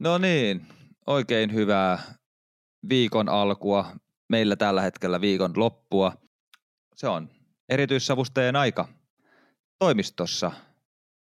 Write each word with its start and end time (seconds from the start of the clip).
No 0.00 0.18
niin, 0.18 0.66
oikein 1.06 1.54
hyvää 1.54 1.98
viikon 2.88 3.28
alkua. 3.28 3.92
Meillä 4.28 4.56
tällä 4.56 4.82
hetkellä 4.82 5.20
viikon 5.20 5.52
loppua. 5.56 6.12
Se 6.94 7.08
on 7.08 7.30
erityissavustajien 7.68 8.56
aika 8.56 8.88
toimistossa. 9.78 10.52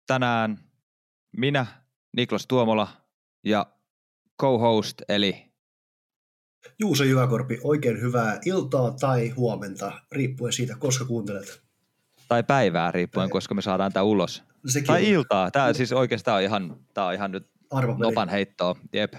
Tänään 0.08 0.58
minä, 1.38 1.66
Niklas 2.18 2.48
Tuomola 2.48 2.88
ja 3.46 3.66
co-host 4.42 5.02
eli 5.10 5.52
Juuso 6.80 7.04
Jyväkorpi, 7.04 7.60
oikein 7.64 8.02
hyvää 8.02 8.40
iltaa 8.46 8.92
tai 8.92 9.30
huomenta, 9.30 9.92
riippuen 10.12 10.54
siitä, 10.54 10.76
koska 10.80 11.06
kuuntelet. 11.06 11.62
Tai 12.28 12.44
päivää 12.44 12.92
riippuen, 12.92 13.24
Päivä. 13.24 13.32
koska 13.32 13.56
me 13.56 13.62
saadaan 13.62 13.94
tämä 13.94 14.04
ulos. 14.04 14.44
Sekin 14.68 14.88
tai 14.88 15.02
on. 15.02 15.08
iltaa. 15.08 15.52
Tämä 15.52 15.74
siis 15.74 15.92
oikeastaan 15.92 16.38
on 16.38 16.44
ihan, 16.44 16.78
tämä 16.94 17.08
on 17.08 17.14
ihan 17.14 17.32
nyt 17.32 17.50
Arvopeli. 17.72 18.10
nopan 18.10 18.30
heittoa. 18.30 18.76
Jep. 18.94 19.14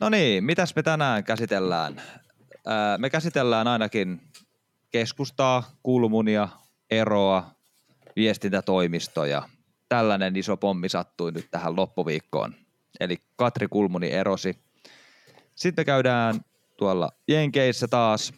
No 0.00 0.08
niin, 0.08 0.44
mitäs 0.44 0.76
me 0.76 0.82
tänään 0.82 1.24
käsitellään? 1.24 2.02
me 2.98 3.10
käsitellään 3.10 3.68
ainakin 3.68 4.20
keskustaa, 4.90 5.70
kulmunia, 5.82 6.48
eroa, 6.90 7.50
viestintätoimistoja. 8.16 9.48
Tällainen 9.88 10.36
iso 10.36 10.56
pommi 10.56 10.88
sattui 10.88 11.32
nyt 11.32 11.48
tähän 11.50 11.76
loppuviikkoon. 11.76 12.54
Eli 13.00 13.16
Katri 13.36 13.68
Kulmuni 13.68 14.10
erosi. 14.10 14.58
Sitten 15.54 15.82
me 15.82 15.84
käydään 15.84 16.40
tuolla 16.76 17.10
Jenkeissä 17.28 17.88
taas. 17.88 18.32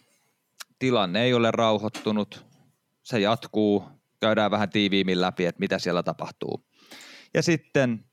Tilanne 0.79 1.23
ei 1.23 1.33
ole 1.33 1.51
rauhoittunut. 1.51 2.45
Se 3.03 3.19
jatkuu. 3.19 3.83
Käydään 4.19 4.51
vähän 4.51 4.69
tiiviimmin 4.69 5.21
läpi, 5.21 5.45
että 5.45 5.59
mitä 5.59 5.79
siellä 5.79 6.03
tapahtuu. 6.03 6.65
Ja 7.33 7.43
sitten 7.43 8.05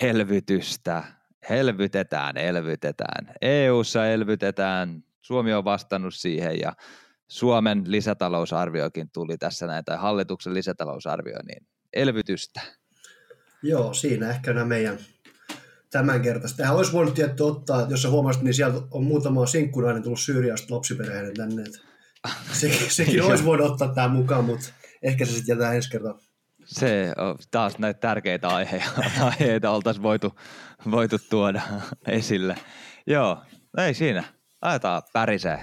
elvytystä. 0.00 1.04
Elvytetään, 1.50 2.36
elvytetään. 2.36 3.34
EU-ssa 3.40 4.06
elvytetään. 4.06 5.04
Suomi 5.22 5.52
on 5.54 5.64
vastannut 5.64 6.14
siihen 6.14 6.60
ja 6.60 6.72
Suomen 7.28 7.82
lisätalousarviokin 7.86 9.10
tuli 9.12 9.38
tässä 9.38 9.66
näin, 9.66 9.84
tai 9.84 9.96
hallituksen 9.96 10.54
lisätalousarvio, 10.54 11.38
niin 11.46 11.66
elvytystä. 11.92 12.60
Joo, 13.62 13.94
siinä 13.94 14.30
ehkä 14.30 14.52
nämä 14.52 14.66
meidän 14.66 14.98
tämänkertaista. 15.90 16.56
Tähän 16.56 16.76
olisi 16.76 16.92
voinut 16.92 17.14
tietty 17.14 17.42
ottaa, 17.42 17.86
jos 17.90 18.02
sä 18.02 18.10
huomasit, 18.10 18.42
niin 18.42 18.54
sieltä 18.54 18.80
on 18.90 19.04
muutama 19.04 19.46
sinkkunainen 19.46 20.02
tullut 20.02 20.20
Syyriasta 20.20 20.74
lapsiperheiden 20.74 21.34
tänne. 21.34 21.64
Se, 22.52 22.72
sekin 22.88 23.22
olisi 23.24 23.44
voinut 23.44 23.70
ottaa 23.70 23.94
tämän 23.94 24.10
mukaan, 24.10 24.44
mutta 24.44 24.66
ehkä 25.02 25.24
se 25.24 25.32
sitten 25.32 25.52
jätetään 25.52 25.76
ensi 25.76 25.90
kertaa. 25.90 26.18
Se 26.64 27.12
on 27.16 27.36
taas 27.50 27.78
näitä 27.78 28.00
tärkeitä 28.00 28.48
aiheita, 28.56 28.90
aiheita 29.20 29.70
oltaisiin 29.70 30.02
voitu, 30.02 30.38
voitu 30.90 31.16
tuoda 31.30 31.62
esille. 32.06 32.56
Joo, 33.06 33.42
ei 33.78 33.94
siinä. 33.94 34.24
Ajetaan 34.60 35.02
pärisee. 35.12 35.60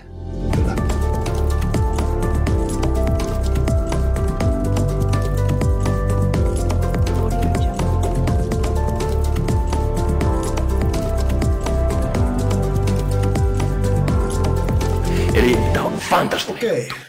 Fantastinen. 16.11 16.57
Okei. 16.57 16.85
Okay. 16.85 16.99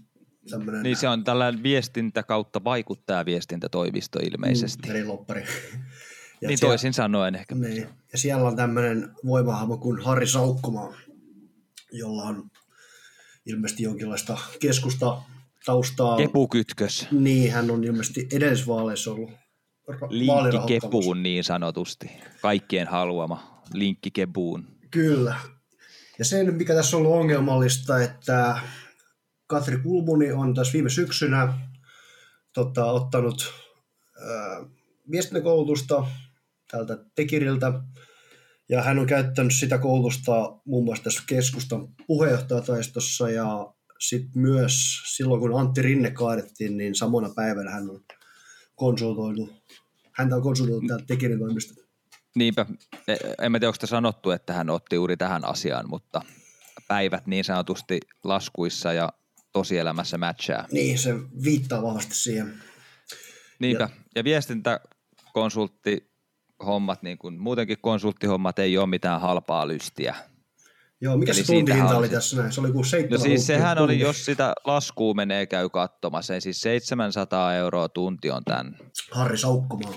tämmönen... 0.51 0.83
Niin 0.83 0.97
se 0.97 1.09
on 1.09 1.25
tällainen 1.25 1.63
viestintä 1.63 2.23
kautta 2.23 2.65
vaikuttaja 2.65 3.25
viestintätoimisto 3.25 4.19
ilmeisesti. 4.19 4.89
Mm, 4.89 4.95
eli 4.95 5.05
loppari. 5.05 5.45
Ja 6.41 6.49
niin 6.49 6.59
siellä, 6.59 6.71
toisin 6.71 6.93
sanoen 6.93 7.35
ehkä. 7.35 7.55
Niin. 7.55 7.89
Ja 8.13 8.19
siellä 8.19 8.49
on 8.49 8.57
tämmöinen 8.57 9.11
voimahahmo 9.27 9.77
kuin 9.77 10.03
Harri 10.03 10.27
Saukkomaa, 10.27 10.95
jolla 11.93 12.23
on 12.23 12.51
ilmeisesti 13.47 13.83
jonkinlaista 13.83 14.39
keskusta 14.61 15.23
taustaa. 15.65 16.17
Kepukytkös. 16.17 17.07
Niin, 17.11 17.53
hän 17.53 17.71
on 17.71 17.85
ilmeisesti 17.85 18.29
edellisvaaleissa 18.33 19.11
ollut 19.11 19.31
Linkki 20.09 20.59
kepuun 20.81 21.23
niin 21.23 21.45
sanotusti. 21.45 22.11
Kaikkien 22.43 22.89
haluama 22.89 23.63
linkki 23.75 24.11
kepuun. 24.11 24.67
Kyllä. 24.91 25.37
Ja 26.19 26.25
sen, 26.25 26.55
mikä 26.55 26.75
tässä 26.75 26.97
on 26.97 27.03
ollut 27.03 27.21
ongelmallista, 27.21 28.03
että 28.03 28.61
Katri 29.47 29.79
Kulmuni 29.79 30.33
on 30.33 30.55
tässä 30.55 30.73
viime 30.73 30.91
syksynä 30.91 31.53
tota, 32.55 32.85
ottanut 32.85 33.53
ää, 34.29 34.65
viestintäkoulutusta 35.11 36.07
tältä 36.71 36.99
Tekiriltä, 37.15 37.73
ja 38.69 38.83
hän 38.83 38.99
on 38.99 39.07
käyttänyt 39.07 39.55
sitä 39.55 39.79
koulutusta 39.79 40.61
muun 40.65 40.85
muassa 40.85 41.05
tässä 41.05 41.23
keskustan 41.27 41.89
puheenjohtajataistossa, 42.07 43.31
ja 43.31 43.75
sitten 44.01 44.43
myös 44.43 45.03
silloin, 45.17 45.41
kun 45.41 45.61
Antti 45.61 45.83
Rinne 45.83 46.11
kaadettiin, 46.11 46.77
niin 46.77 46.95
samana 46.95 47.31
päivänä 47.37 47.71
hän 47.71 47.91
on 47.91 48.01
konsultoinut, 48.75 49.51
häntä 50.13 50.37
on 50.37 50.43
konsultoinut 50.43 50.87
täältä 50.89 51.05
Tekirin 51.07 51.39
toimista. 51.39 51.75
Niinpä, 52.37 52.67
e, 53.09 53.17
en 53.43 53.53
mä 53.53 53.59
tiedä, 53.59 53.69
onko 53.69 53.87
sanottu, 53.87 54.31
että 54.31 54.53
hän 54.53 54.71
otti 54.71 54.97
juuri 54.97 55.17
tähän 55.17 55.45
asiaan, 55.45 55.89
mutta 55.89 56.23
päivät 56.89 57.27
niin 57.27 57.45
sanotusti 57.45 58.01
laskuissa 58.25 58.93
ja 58.93 59.09
tosielämässä 59.53 60.19
matchaa. 60.19 60.67
Niin, 60.73 60.99
se 60.99 61.15
viittaa 61.45 61.83
vahvasti 61.83 62.15
siihen. 62.15 62.55
Niinpä, 63.59 63.85
ja, 63.85 63.91
ja 64.17 64.25
viestintäkonsultti 64.25 66.10
hommat, 66.67 67.03
niin 67.03 67.19
kuin 67.19 67.39
muutenkin 67.41 67.79
konsulttihommat 67.81 68.59
ei 68.59 68.79
ole 68.79 68.87
mitään 68.87 69.21
halpaa 69.21 69.69
lystiä. 69.69 70.15
Joo, 71.01 71.17
mikä 71.17 71.33
Eli 71.33 71.45
se 71.45 71.53
tuntihinta 71.53 71.97
oli 71.99 72.09
tässä 72.09 72.37
näin? 72.37 72.53
Se 72.53 72.61
oli 72.61 72.73
kuin 72.73 72.85
7 72.85 73.19
No 73.19 73.23
siis 73.25 73.47
sehän 73.47 73.77
tunti. 73.77 73.95
oli, 73.95 74.01
jos 74.01 74.25
sitä 74.25 74.53
laskua 74.65 75.15
menee 75.15 75.47
käy 75.47 75.69
katsomassa, 75.69 76.41
siis 76.41 76.61
700 76.61 77.55
euroa 77.55 77.89
tunti 77.89 78.31
on 78.31 78.45
tämän. 78.45 78.77
Harri 79.11 79.39
Saukkomaa. 79.39 79.93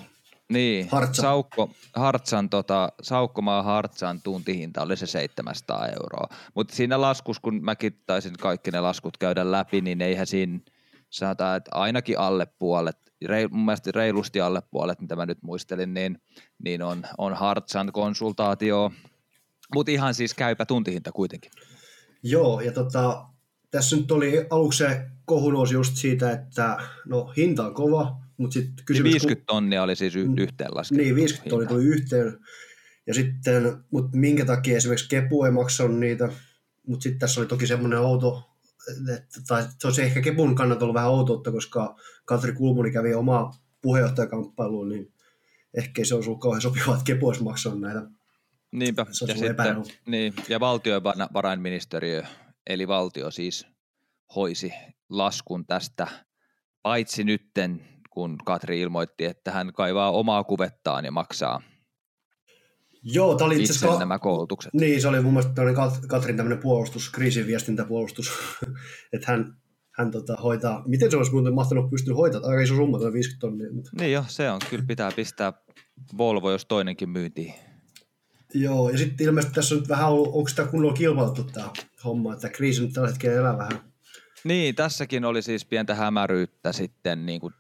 Niin, 0.50 0.90
Hartsa. 0.92 1.22
Saukko, 1.22 1.70
Hartsan, 1.96 2.50
tota, 2.50 2.90
Saukkomaa 3.02 3.64
Hartsan 3.64 4.22
tuntihinta 4.22 4.82
oli 4.82 4.98
se 4.98 5.06
700 5.06 5.88
euroa. 5.88 6.28
Mutta 6.56 6.76
siinä 6.76 7.02
laskus, 7.02 7.40
kun 7.40 7.64
mäkin 7.64 8.04
taisin 8.06 8.34
kaikki 8.40 8.72
ne 8.72 8.80
laskut 8.82 9.18
käydä 9.18 9.52
läpi, 9.52 9.82
niin 9.82 10.02
eihän 10.02 10.28
siinä 10.28 10.60
sanotaan, 11.14 11.58
että 11.58 11.72
ainakin 11.74 12.20
alle 12.20 12.48
puolet, 12.60 12.98
reil, 13.26 13.50
mun 13.52 13.66
mielestä 13.66 13.92
reilusti 13.96 14.42
alle 14.42 14.62
puolet, 14.72 15.02
mitä 15.02 15.16
mä 15.16 15.26
nyt 15.26 15.44
muistelin, 15.44 15.94
niin, 15.94 16.18
niin 16.64 16.82
on, 16.82 17.04
on 17.18 17.34
Hartsan 17.34 17.92
konsultaatio, 17.92 18.92
mutta 19.76 19.92
ihan 19.92 20.14
siis 20.14 20.34
käypä 20.34 20.66
tuntihinta 20.66 21.12
kuitenkin. 21.12 21.52
Joo, 22.24 22.62
ja 22.62 22.72
tota, 22.72 23.26
tässä 23.72 23.96
nyt 23.96 24.12
oli 24.12 24.48
aluksi 24.50 24.78
se 24.78 25.06
just 25.74 25.96
siitä, 25.96 26.32
että 26.32 26.78
no 27.06 27.34
hinta 27.38 27.66
on 27.66 27.74
kova, 27.74 28.18
mutta 28.38 28.54
sitten 28.54 28.76
niin 28.76 28.86
kysymys... 28.86 29.04
Niin 29.04 29.14
50 29.14 29.44
tonnia 29.48 29.84
oli 29.84 29.96
siis 29.96 30.16
y- 30.16 30.30
yhteen 30.38 30.70
laskettu. 30.76 31.04
Niin, 31.04 31.16
50 31.16 31.50
tonnia 31.50 31.70
tuli 31.70 31.86
yhteen. 31.86 32.38
Ja 33.08 33.14
sitten, 33.14 33.84
mutta 33.92 34.18
minkä 34.18 34.46
takia 34.46 34.78
esimerkiksi 34.78 35.10
Kepu 35.10 35.44
ei 35.44 35.52
maksanut 35.52 36.00
niitä, 36.00 36.30
mutta 36.88 37.04
sitten 37.04 37.20
tässä 37.20 37.42
oli 37.42 37.48
toki 37.48 37.68
semmoinen 37.68 38.00
outo, 38.00 38.53
tai 39.48 39.64
se 39.80 39.88
olisi 39.88 40.02
ehkä 40.02 40.22
Kepun 40.22 40.56
kannalta 40.56 40.86
ollut 40.86 40.94
vähän 40.94 41.10
outoutta, 41.10 41.52
koska 41.52 41.96
Katri 42.26 42.54
Kulmuni 42.54 42.92
kävi 42.92 43.14
omaa 43.14 43.64
puheenjohtajakamppailuun, 43.82 44.90
niin 44.90 45.14
ehkä 45.74 46.06
se 46.06 46.16
olisi 46.16 46.30
ollut 46.30 46.42
kauhean 46.42 46.62
sopivaa, 46.62 46.94
että 46.94 47.06
Kepu 47.06 47.28
olisi 47.28 47.44
maksanut 47.44 47.82
näitä. 47.82 48.02
Niinpä, 48.72 49.06
ja, 49.10 49.14
sitten, 49.14 49.56
niin, 50.06 50.34
ja 50.50 50.60
valtiovarainministeriö, 50.60 52.24
eli 52.68 52.88
valtio 52.88 53.32
siis 53.32 53.68
hoisi 54.36 54.74
laskun 55.10 55.66
tästä, 55.66 56.08
paitsi 56.82 57.24
nytten 57.24 57.82
kun 58.10 58.38
Katri 58.46 58.82
ilmoitti, 58.82 59.26
että 59.26 59.52
hän 59.52 59.74
kaivaa 59.74 60.12
omaa 60.12 60.44
kuvettaan 60.44 61.06
ja 61.06 61.12
maksaa 61.12 61.62
Joo, 63.04 63.36
tämä 63.36 63.46
oli 63.46 63.62
itse 63.62 63.74
asiassa... 63.74 64.00
nämä 64.00 64.20
koulutukset. 64.20 64.74
Niin, 64.74 65.02
se 65.02 65.08
oli 65.08 65.22
mun 65.22 65.34
mielestä 65.34 66.08
Katrin 66.08 66.38
tämmöinen 66.38 66.62
puolustus, 66.62 67.10
kriisinviestintäpuolustus, 67.10 68.32
että 69.14 69.32
hän, 69.32 69.58
hän 69.92 70.12
tota, 70.12 70.36
hoitaa, 70.36 70.84
miten 70.88 71.12
se 71.12 71.18
olisi 71.18 71.32
muuten 71.32 71.54
mahtanut 71.54 71.90
pystyä 71.90 72.16
hoitamaan, 72.16 72.52
aika 72.52 72.62
iso 72.62 72.76
summa, 72.76 72.98
50 73.14 73.40
tonnia. 73.40 73.74
Mutta... 73.74 73.92
Niin 74.00 74.12
jo, 74.12 74.26
se 74.28 74.52
on, 74.52 74.60
kyllä 74.70 74.84
pitää 74.88 75.12
pistää 75.16 75.54
Volvo, 76.18 76.52
jos 76.52 76.66
toinenkin 76.66 77.10
myyntiin. 77.10 77.54
Joo, 78.54 78.90
ja 78.90 78.98
sitten 78.98 79.28
ilmeisesti 79.28 79.56
tässä 79.56 79.76
on 79.76 79.82
nyt 79.82 79.90
vähän 79.90 80.10
ollut, 80.10 80.36
onko 80.36 80.48
sitä 80.50 80.66
kunnolla 80.66 80.94
kilpailtu 80.94 81.44
tämä 81.44 81.70
homma, 82.04 82.34
että 82.34 82.50
kriisi 82.50 82.82
nyt 82.82 82.94
tällä 82.94 83.10
hetkellä 83.10 83.40
elää 83.40 83.58
vähän. 83.58 83.94
Niin, 84.44 84.76
tässäkin 84.76 85.26
oli 85.26 85.42
siis 85.42 85.66
pientä 85.66 85.96
hämäryyttä 85.96 86.72
sitten 86.72 87.26
niin 87.26 87.42
kuin 87.42 87.54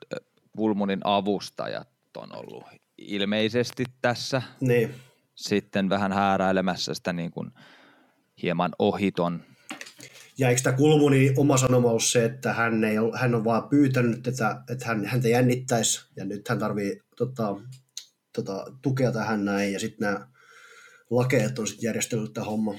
Kulmunin 0.57 0.99
avustajat 1.03 1.87
on 2.17 2.35
ollut 2.35 2.63
ilmeisesti 2.97 3.85
tässä. 4.01 4.41
Niin. 4.61 4.95
Sitten 5.35 5.89
vähän 5.89 6.11
hääräilemässä 6.11 6.93
sitä 6.93 7.13
niin 7.13 7.31
kuin 7.31 7.51
hieman 8.41 8.71
ohiton. 8.79 9.43
Ja 10.37 10.49
eikö 10.49 10.61
tämä 10.61 10.77
Kulmuni 10.77 11.33
oma 11.37 11.57
sanoma 11.57 11.89
ollut 11.89 12.03
se, 12.03 12.25
että 12.25 12.53
hän, 12.53 12.83
ei, 12.83 12.95
hän 13.19 13.35
on 13.35 13.43
vaan 13.43 13.69
pyytänyt, 13.69 14.27
että, 14.27 14.63
että 14.69 14.85
hän, 14.85 15.05
häntä 15.05 15.27
jännittäisi 15.27 16.05
ja 16.15 16.25
nyt 16.25 16.49
hän 16.49 16.59
tarvii 16.59 16.99
tota, 17.17 17.55
tota, 18.35 18.65
tukea 18.81 19.11
tähän 19.11 19.45
näin 19.45 19.73
ja 19.73 19.79
sitten 19.79 20.05
nämä 20.05 20.27
lakeet 21.09 21.59
on 21.59 21.67
sitten 21.67 21.87
järjestellyt 21.87 22.33
tämä 22.33 22.45
homma. 22.45 22.73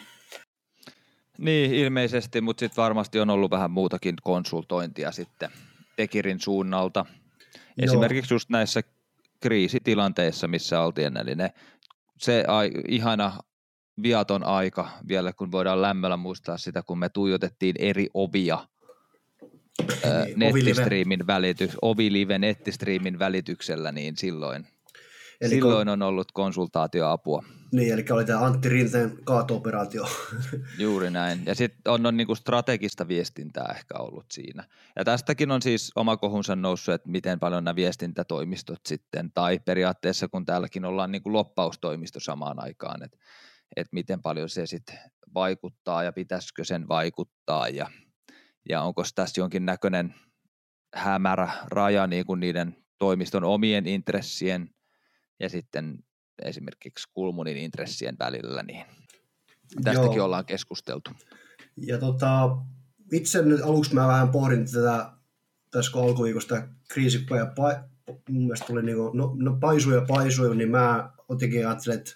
Niin, 1.38 1.74
ilmeisesti, 1.74 2.40
mutta 2.40 2.60
sitten 2.60 2.82
varmasti 2.82 3.20
on 3.20 3.30
ollut 3.30 3.50
vähän 3.50 3.70
muutakin 3.70 4.14
konsultointia 4.22 5.12
sitten 5.12 5.50
Tekirin 5.96 6.40
suunnalta. 6.40 7.06
Joo. 7.54 7.64
Esimerkiksi 7.78 8.34
just 8.34 8.50
näissä 8.50 8.80
kriisitilanteissa, 9.40 10.48
missä 10.48 10.80
oltiin, 10.80 11.16
eli 11.16 11.34
ne, 11.34 11.50
se 12.24 12.44
ai, 12.48 12.70
ihana 12.88 13.38
viaton 14.02 14.44
aika 14.44 14.88
vielä, 15.08 15.32
kun 15.32 15.52
voidaan 15.52 15.82
lämmöllä 15.82 16.16
muistaa 16.16 16.58
sitä, 16.58 16.82
kun 16.82 16.98
me 16.98 17.08
tuijotettiin 17.08 17.76
eri 17.78 18.08
ovia 18.14 18.68
niin, 20.26 20.36
nettistriimin 20.36 21.26
välitys, 21.26 21.76
Ovilive 21.82 22.38
nettistriimin 22.38 23.18
välityksellä, 23.18 23.92
niin 23.92 24.16
silloin 24.16 24.66
Eli 25.40 25.50
Silloin 25.54 25.86
kun... 25.86 25.92
on 25.92 26.02
ollut 26.02 26.32
konsultaatioapua. 26.32 27.44
Niin, 27.72 27.92
eli 27.92 28.04
oli 28.10 28.24
tämä 28.24 28.44
Antti 28.44 28.68
Rinteen 28.68 29.18
kaato-operaatio. 29.24 30.08
Juuri 30.78 31.10
näin. 31.10 31.42
Ja 31.46 31.54
sitten 31.54 31.80
on, 31.88 32.06
on 32.06 32.16
niinku 32.16 32.34
strategista 32.34 33.08
viestintää 33.08 33.74
ehkä 33.76 33.94
ollut 33.98 34.26
siinä. 34.32 34.64
Ja 34.96 35.04
tästäkin 35.04 35.50
on 35.50 35.62
siis 35.62 35.92
oma 35.96 36.16
kohunsa 36.16 36.56
noussut, 36.56 36.94
että 36.94 37.10
miten 37.10 37.40
paljon 37.40 37.64
nämä 37.64 37.76
viestintätoimistot 37.76 38.80
sitten, 38.86 39.32
tai 39.32 39.58
periaatteessa 39.64 40.28
kun 40.28 40.44
täälläkin 40.44 40.84
ollaan 40.84 41.12
niinku 41.12 41.32
loppaustoimisto 41.32 42.20
samaan 42.20 42.62
aikaan, 42.62 43.02
että 43.02 43.18
et 43.76 43.86
miten 43.92 44.22
paljon 44.22 44.48
se 44.48 44.66
sitten 44.66 44.98
vaikuttaa 45.34 46.02
ja 46.02 46.12
pitäisikö 46.12 46.64
sen 46.64 46.88
vaikuttaa 46.88 47.68
ja, 47.68 47.90
ja 48.68 48.82
onko 48.82 49.02
tässä 49.14 49.40
jonkin 49.40 49.66
näköinen 49.66 50.14
hämärä 50.94 51.50
raja 51.66 52.06
niin 52.06 52.26
kuin 52.26 52.40
niiden 52.40 52.76
toimiston 52.98 53.44
omien 53.44 53.86
intressien 53.86 54.73
ja 55.40 55.48
sitten 55.48 55.98
esimerkiksi 56.42 57.08
Kulmunin 57.14 57.56
intressien 57.56 58.16
välillä, 58.18 58.62
niin 58.62 58.84
tästäkin 59.84 60.16
Joo. 60.16 60.24
ollaan 60.24 60.46
keskusteltu. 60.46 61.10
Ja 61.76 61.98
tota, 61.98 62.56
itse 63.12 63.42
nyt 63.42 63.60
aluksi 63.60 63.94
mä 63.94 64.06
vähän 64.06 64.28
pohdin 64.28 64.72
tätä, 64.72 65.12
tässä 65.70 65.92
kun 65.92 66.02
alkuviikosta 66.02 66.68
kriisipäivä 66.88 67.46
pa, 67.46 67.84
mun 68.28 68.42
mielestä 68.42 68.66
tuli 68.66 68.82
niin 68.82 68.96
kuin, 68.96 69.16
no, 69.16 69.34
no 69.38 69.56
paisu 69.60 69.90
ja 69.90 70.04
paisu, 70.08 70.52
niin 70.52 70.70
mä 70.70 71.10
jotenkin 71.28 71.66
ajattelin, 71.66 71.98
että 71.98 72.12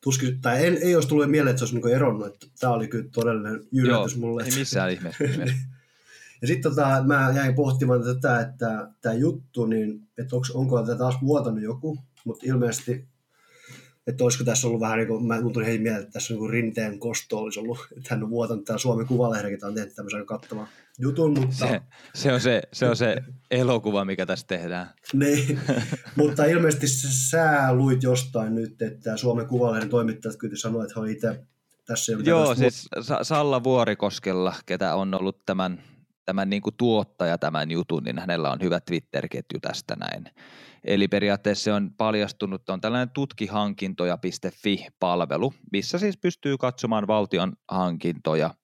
tuskin, 0.00 0.40
tai 0.40 0.66
en, 0.66 0.78
ei 0.82 0.94
olisi 0.94 1.08
tullut 1.08 1.30
mieleen, 1.30 1.50
että 1.50 1.58
se 1.58 1.64
olisi 1.64 1.86
niin 1.86 1.96
eronnut, 1.96 2.26
että 2.26 2.46
tämä 2.60 2.72
oli 2.72 2.88
kyllä 2.88 3.08
todellinen 3.14 3.60
yllätys 3.72 4.12
Joo, 4.14 4.20
mulle. 4.20 4.44
ei 4.44 4.58
missään 4.58 4.90
ihmeessä. 4.90 5.24
ja 6.42 6.46
sitten 6.46 6.70
tota, 6.74 7.04
mä 7.06 7.32
jäin 7.36 7.54
pohtimaan 7.54 8.02
tätä, 8.02 8.40
että 8.40 8.90
tämä 9.00 9.14
juttu, 9.14 9.66
niin 9.66 10.08
että 10.18 10.36
onko, 10.36 10.46
onko 10.54 10.82
tätä 10.82 10.98
taas 10.98 11.14
vuotanut 11.22 11.62
joku, 11.62 11.98
mutta 12.24 12.46
ilmeisesti, 12.46 13.08
että 14.06 14.24
olisiko 14.24 14.44
tässä 14.44 14.66
ollut 14.66 14.80
vähän 14.80 14.98
niin 14.98 15.08
kuin, 15.08 15.26
mä 15.26 15.42
tuli 15.52 15.66
heti 15.66 15.78
mieleen, 15.78 16.02
että 16.02 16.12
tässä 16.12 16.34
on 16.34 16.40
niin 16.40 16.50
rinteen 16.50 16.98
kosto 16.98 17.38
olisi 17.38 17.60
ollut, 17.60 17.78
että 17.96 18.14
hän 18.14 18.22
on 18.22 18.30
vuotanut 18.30 18.64
tämä 18.64 18.78
Suomen 18.78 19.06
Kuvalehdekin, 19.06 19.64
on 19.64 19.74
tehnyt 19.74 19.94
tämmöisen 19.94 20.26
kattavan 20.26 20.68
jutun, 20.98 21.38
mutta... 21.38 21.54
Se, 21.56 21.80
se, 22.14 22.32
on 22.32 22.40
se, 22.40 22.62
se 22.72 22.88
on 22.88 22.96
se 22.96 23.16
elokuva, 23.50 24.04
mikä 24.04 24.26
tässä 24.26 24.46
tehdään. 24.46 24.90
niin, 25.12 25.60
mutta 26.16 26.44
ilmeisesti 26.44 26.86
sä 27.28 27.72
luit 27.72 28.02
jostain 28.02 28.54
nyt, 28.54 28.82
että 28.82 29.16
Suomen 29.16 29.46
Kuvalehden 29.46 29.88
toimittajat 29.88 30.36
kyllä 30.36 30.56
sanoivat, 30.56 30.90
että 30.90 31.00
he 31.00 31.10
itse 31.10 31.46
tässä 31.88 32.12
ei 32.12 32.18
Joo, 32.24 32.54
siis 32.54 32.88
Salla 33.22 33.64
Vuorikoskella, 33.64 34.54
ketä 34.66 34.94
on 34.94 35.14
ollut 35.14 35.46
tämän, 35.46 35.82
tämän 36.24 36.50
niin 36.50 36.62
kuin 36.62 36.74
tuottaja 36.76 37.38
tämän 37.38 37.70
jutun, 37.70 38.02
niin 38.02 38.18
hänellä 38.18 38.50
on 38.50 38.58
hyvä 38.62 38.80
Twitter-ketju 38.80 39.60
tästä 39.60 39.96
näin. 39.96 40.24
Eli 40.84 41.08
periaatteessa 41.08 41.64
se 41.64 41.72
on 41.72 41.90
paljastunut, 41.96 42.68
on 42.68 42.80
tällainen 42.80 43.10
tutkihankintoja.fi-palvelu, 43.10 45.54
missä 45.72 45.98
siis 45.98 46.16
pystyy 46.16 46.58
katsomaan 46.58 47.06
valtion 47.06 47.52
hankintoja 47.68 48.54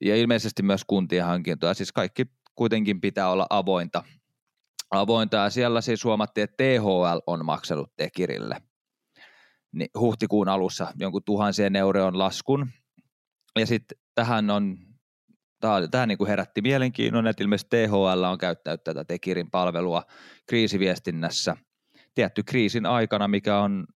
ja 0.00 0.16
ilmeisesti 0.16 0.62
myös 0.62 0.84
kuntien 0.86 1.24
hankintoja. 1.24 1.74
Siis 1.74 1.92
kaikki 1.92 2.26
kuitenkin 2.54 3.00
pitää 3.00 3.30
olla 3.30 3.46
avointa. 3.50 4.04
avointa 4.90 5.36
ja 5.36 5.50
siellä 5.50 5.80
siis 5.80 6.04
huomattiin, 6.04 6.44
että 6.44 6.64
THL 6.64 7.18
on 7.26 7.44
maksanut 7.44 7.92
Tekirille 7.96 8.62
niin 9.72 9.90
huhtikuun 9.98 10.48
alussa 10.48 10.92
jonkun 10.96 11.24
tuhansien 11.24 11.76
euroon 11.76 12.18
laskun. 12.18 12.70
Ja 13.58 13.66
sitten 13.66 13.98
tähän 14.14 14.50
on 14.50 14.78
tämä, 15.62 15.88
tämä 15.90 16.06
niin 16.06 16.18
kuin 16.18 16.28
herätti 16.28 16.62
mielenkiinnon, 16.62 17.26
että 17.26 17.42
ilmeisesti 17.42 17.76
THL 17.86 18.22
on 18.24 18.38
käyttänyt 18.38 18.84
tätä 18.84 19.04
Tekirin 19.04 19.50
palvelua 19.50 20.02
kriisiviestinnässä 20.46 21.56
tietty 22.14 22.42
kriisin 22.42 22.86
aikana, 22.86 23.28
mikä 23.28 23.58
on 23.58 23.86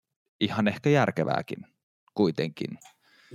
ihan 0.41 0.69
ehkä 0.69 0.91
järkevääkin 0.91 1.67
kuitenkin. 2.15 2.79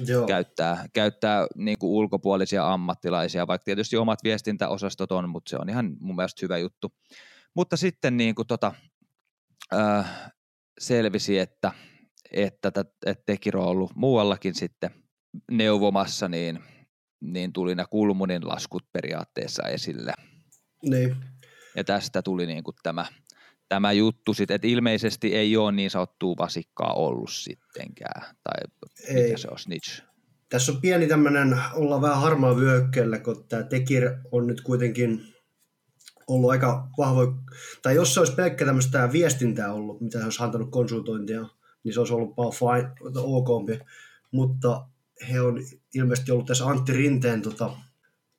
Joo. 0.07 0.27
käyttää, 0.27 0.85
käyttää 0.93 1.47
niin 1.55 1.79
kuin 1.79 1.91
ulkopuolisia 1.91 2.73
ammattilaisia, 2.73 3.47
vaikka 3.47 3.65
tietysti 3.65 3.97
omat 3.97 4.19
viestintäosastot 4.23 5.11
on, 5.11 5.29
mutta 5.29 5.49
se 5.49 5.57
on 5.57 5.69
ihan 5.69 5.97
mun 5.99 6.15
mielestä 6.15 6.39
hyvä 6.41 6.57
juttu. 6.57 6.93
Mutta 7.53 7.77
sitten 7.77 8.17
niin 8.17 8.35
kuin 8.35 8.47
tota, 8.47 8.73
äh, 9.73 10.31
selvisi, 10.79 11.39
että, 11.39 11.71
että, 12.31 12.67
että, 12.67 12.85
että 13.05 13.23
Tekiro 13.25 13.61
on 13.61 13.67
ollut 13.67 13.95
muuallakin 13.95 14.55
sitten 14.55 14.91
neuvomassa, 15.51 16.27
niin 16.27 16.59
niin 17.21 17.53
tuli 17.53 17.75
nämä 17.75 17.87
Kulmunin 17.87 18.47
laskut 18.47 18.83
periaatteessa 18.93 19.63
esille. 19.63 20.13
Niin. 20.83 21.15
Ja 21.75 21.83
tästä 21.83 22.21
tuli 22.21 22.45
niin 22.45 22.63
kuin 22.63 22.75
tämä, 22.83 23.05
tämä 23.69 23.91
juttu 23.91 24.33
sitten, 24.33 24.55
että 24.55 24.67
ilmeisesti 24.67 25.35
ei 25.35 25.57
ole 25.57 25.71
niin 25.71 25.89
sanottua 25.89 26.35
vasikkaa 26.37 26.93
ollut 26.93 27.31
sittenkään, 27.31 28.35
tai 28.43 28.87
ei. 29.07 29.23
mikä 29.23 29.37
se 29.37 29.47
on 29.51 29.59
snitch. 29.59 30.01
Tässä 30.49 30.71
on 30.71 30.81
pieni 30.81 31.07
tämmöinen, 31.07 31.59
olla 31.73 32.01
vähän 32.01 32.21
harmaa 32.21 32.55
vyökkeellä, 32.55 33.19
kun 33.19 33.45
tämä 33.49 33.63
Tekir 33.63 34.11
on 34.31 34.47
nyt 34.47 34.61
kuitenkin 34.61 35.21
ollut 36.27 36.51
aika 36.51 36.87
vahvoja, 36.97 37.31
tai 37.81 37.95
jos 37.95 38.13
se 38.13 38.19
olisi 38.19 38.35
pelkkä 38.35 38.65
tämmöistä 38.65 39.11
viestintää 39.11 39.73
ollut, 39.73 40.01
mitä 40.01 40.17
se 40.17 40.23
olisi 40.23 40.43
antanut 40.43 40.71
konsultointia, 40.71 41.45
niin 41.83 41.93
se 41.93 41.99
olisi 41.99 42.13
ollut 42.13 42.35
paljon 42.35 42.53
fine, 42.53 42.91
okompi, 43.17 43.79
mutta 44.31 44.87
he 45.29 45.41
on 45.41 45.59
ilmeisesti 45.93 46.31
ollut 46.31 46.45
tässä 46.45 46.65
Antti 46.65 46.93
Rinteen 46.93 47.41
tota, 47.41 47.71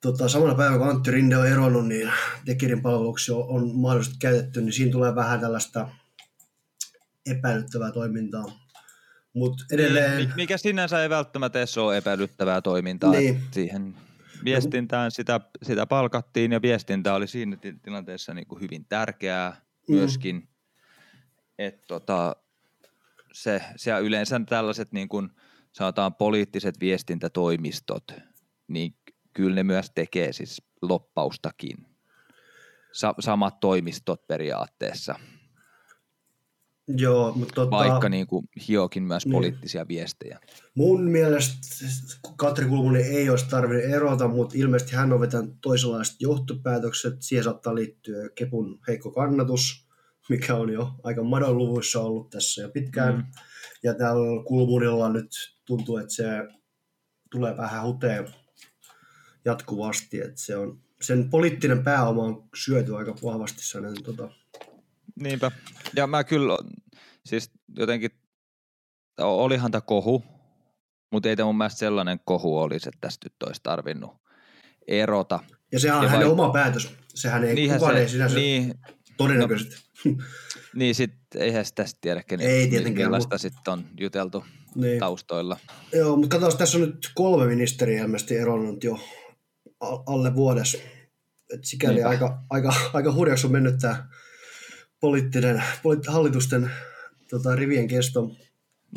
tota, 0.01 0.29
samana 0.29 0.55
päivänä 0.55 0.77
kun 0.77 0.89
Antti 0.89 1.11
Rinde 1.11 1.37
on 1.37 1.47
eronnut, 1.47 1.87
niin 1.87 2.11
Tekirin 2.45 2.81
palveluksia 2.81 3.35
on, 3.35 3.45
on 3.49 3.75
mahdollisesti 3.75 4.17
käytetty, 4.19 4.61
niin 4.61 4.73
siinä 4.73 4.91
tulee 4.91 5.15
vähän 5.15 5.39
tällaista 5.39 5.89
epäilyttävää 7.25 7.91
toimintaa. 7.91 8.59
Mut 9.33 9.65
edelleen... 9.71 10.17
Niin, 10.17 10.33
mikä 10.35 10.57
sinänsä 10.57 11.03
ei 11.03 11.09
välttämättä 11.09 11.59
edes 11.59 11.77
ole 11.77 11.97
epäilyttävää 11.97 12.61
toimintaa. 12.61 13.11
Niin. 13.11 13.41
Siihen 13.51 13.95
viestintään 14.43 15.11
sitä, 15.11 15.39
sitä 15.63 15.85
palkattiin 15.85 16.51
ja 16.51 16.61
viestintä 16.61 17.13
oli 17.13 17.27
siinä 17.27 17.57
tilanteessa 17.83 18.33
niin 18.33 18.47
kuin 18.47 18.61
hyvin 18.61 18.85
tärkeää 18.85 19.61
mm. 19.87 19.95
myöskin. 19.95 20.47
Että 21.59 21.87
tota, 21.87 22.35
se, 23.33 23.61
se 23.75 23.99
yleensä 23.99 24.41
tällaiset 24.49 24.91
niin 24.91 25.09
kuin– 25.09 25.29
sanotaan 25.73 26.15
poliittiset 26.15 26.79
viestintätoimistot, 26.79 28.03
niin 28.67 28.95
kyllä 29.33 29.55
ne 29.55 29.63
myös 29.63 29.91
tekee 29.95 30.33
siis 30.33 30.61
loppaustakin. 30.81 31.77
Sa- 32.93 33.15
samat 33.19 33.59
toimistot 33.59 34.27
periaatteessa. 34.27 35.15
Joo, 36.87 37.33
mutta 37.35 37.53
tota, 37.55 37.71
Vaikka 37.71 38.09
niin 38.09 38.27
kuin 38.27 38.49
hiokin 38.67 39.03
myös 39.03 39.25
niin. 39.25 39.31
poliittisia 39.31 39.87
viestejä. 39.87 40.39
Mun 40.75 41.03
mielestä 41.03 41.57
Katri 42.37 42.65
Kulmunen 42.65 43.05
ei 43.05 43.29
olisi 43.29 43.49
tarvinnut 43.49 43.93
erota, 43.93 44.27
mutta 44.27 44.55
ilmeisesti 44.57 44.95
hän 44.95 45.13
on 45.13 45.19
vetänyt 45.19 45.55
toisenlaiset 45.61 46.15
johtopäätökset. 46.19 47.13
Siihen 47.19 47.43
saattaa 47.43 47.75
liittyä 47.75 48.29
Kepun 48.35 48.79
heikko 48.87 49.11
kannatus, 49.11 49.87
mikä 50.29 50.55
on 50.55 50.73
jo 50.73 50.91
aika 51.03 51.23
madonluvuissa 51.23 52.01
ollut 52.01 52.29
tässä 52.29 52.61
jo 52.61 52.69
pitkään. 52.69 53.15
Mm. 53.15 53.23
Ja 53.83 53.93
täällä 53.93 54.43
Kulmunilla 54.47 55.09
nyt 55.09 55.52
tuntuu, 55.65 55.97
että 55.97 56.13
se 56.13 56.25
tulee 57.31 57.57
vähän 57.57 57.83
huteen 57.83 58.27
jatkuvasti, 59.45 60.21
että 60.21 60.41
se 60.41 60.57
on, 60.57 60.81
sen 61.01 61.29
poliittinen 61.29 61.83
pääoma 61.83 62.23
on 62.23 62.49
syöty 62.55 62.95
aika 62.95 63.15
vahvasti 63.23 63.65
sellainen, 63.65 64.03
tota... 64.03 64.29
Niinpä. 65.19 65.51
Ja 65.95 66.07
mä 66.07 66.23
kyllä, 66.23 66.57
siis 67.25 67.51
jotenkin, 67.77 68.11
olihan 69.21 69.71
tämä 69.71 69.81
kohu, 69.81 70.23
Mutta 71.11 71.29
ei 71.29 71.35
tämä 71.35 71.45
mun 71.45 71.57
mielestä 71.57 71.79
sellainen 71.79 72.19
kohu 72.25 72.59
olisi, 72.59 72.89
että 72.89 72.97
tästä 73.01 73.25
nyt 73.25 73.43
olisi 73.43 73.61
tarvinnut 73.63 74.11
erota. 74.87 75.39
Ja 75.71 75.79
sehän 75.79 75.97
on 75.97 76.03
ja 76.03 76.09
hänen 76.09 76.27
vai... 76.27 76.31
oma 76.31 76.53
päätös. 76.53 76.95
Sehän 77.15 77.43
ei, 77.43 77.55
Niinhän 77.55 77.79
kukaan 77.79 77.95
se, 77.95 78.01
ei 78.01 78.09
sinänsä 78.09 78.35
niin, 78.35 78.73
todennäköisesti. 79.17 79.75
No, 80.05 80.11
niin, 80.75 80.95
sitten 80.95 81.41
eihän 81.41 81.65
sitä 81.65 81.83
tästä 81.83 81.97
tiedä, 82.01 82.23
kenen, 82.23 82.47
ei 82.47 82.67
tietenkään, 82.67 83.07
millaista 83.07 83.35
mutta... 83.35 83.37
sitten 83.37 83.73
on 83.73 83.85
juteltu 83.99 84.45
niin. 84.75 84.99
taustoilla. 84.99 85.57
Joo, 85.93 86.15
mutta 86.15 86.29
katsotaan, 86.29 86.57
tässä 86.57 86.77
on 86.77 86.81
nyt 86.81 87.11
kolme 87.15 87.45
ministeriä 87.45 88.01
ilmeisesti 88.01 88.37
eronnut 88.37 88.83
jo 88.83 88.99
alle 90.05 90.35
vuodessa. 90.35 90.77
Et 91.53 91.65
sikäli 91.65 91.93
Niinpä. 91.93 92.09
aika, 92.09 92.43
aika, 92.49 92.73
aika 92.93 93.13
hurjaksi 93.13 93.47
on 93.47 93.51
mennyt 93.51 93.77
tämä 93.81 94.07
poliittinen, 94.99 95.63
poliitt- 95.83 96.11
hallitusten 96.11 96.71
tota, 97.29 97.55
rivien 97.55 97.87
kesto. 97.87 98.31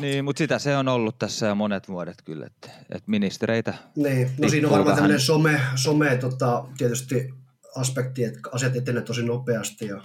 Niin, 0.00 0.24
mutta 0.24 0.38
sitä 0.38 0.58
se 0.58 0.76
on 0.76 0.88
ollut 0.88 1.18
tässä 1.18 1.46
jo 1.46 1.54
monet 1.54 1.88
vuodet 1.88 2.22
kyllä, 2.24 2.46
että, 2.46 2.70
että 2.90 3.10
ministereitä... 3.10 3.74
Niin, 3.96 4.30
no 4.38 4.48
siinä 4.48 4.68
on 4.68 4.72
varmaan 4.72 4.96
tämmöinen 4.96 5.20
some, 5.20 5.60
some 5.74 6.16
tota, 6.16 6.64
tietysti 6.78 7.34
aspekti, 7.76 8.24
että 8.24 8.40
asiat 8.52 8.76
etenee 8.76 9.02
tosi 9.02 9.22
nopeasti 9.22 9.86
ja 9.86 10.02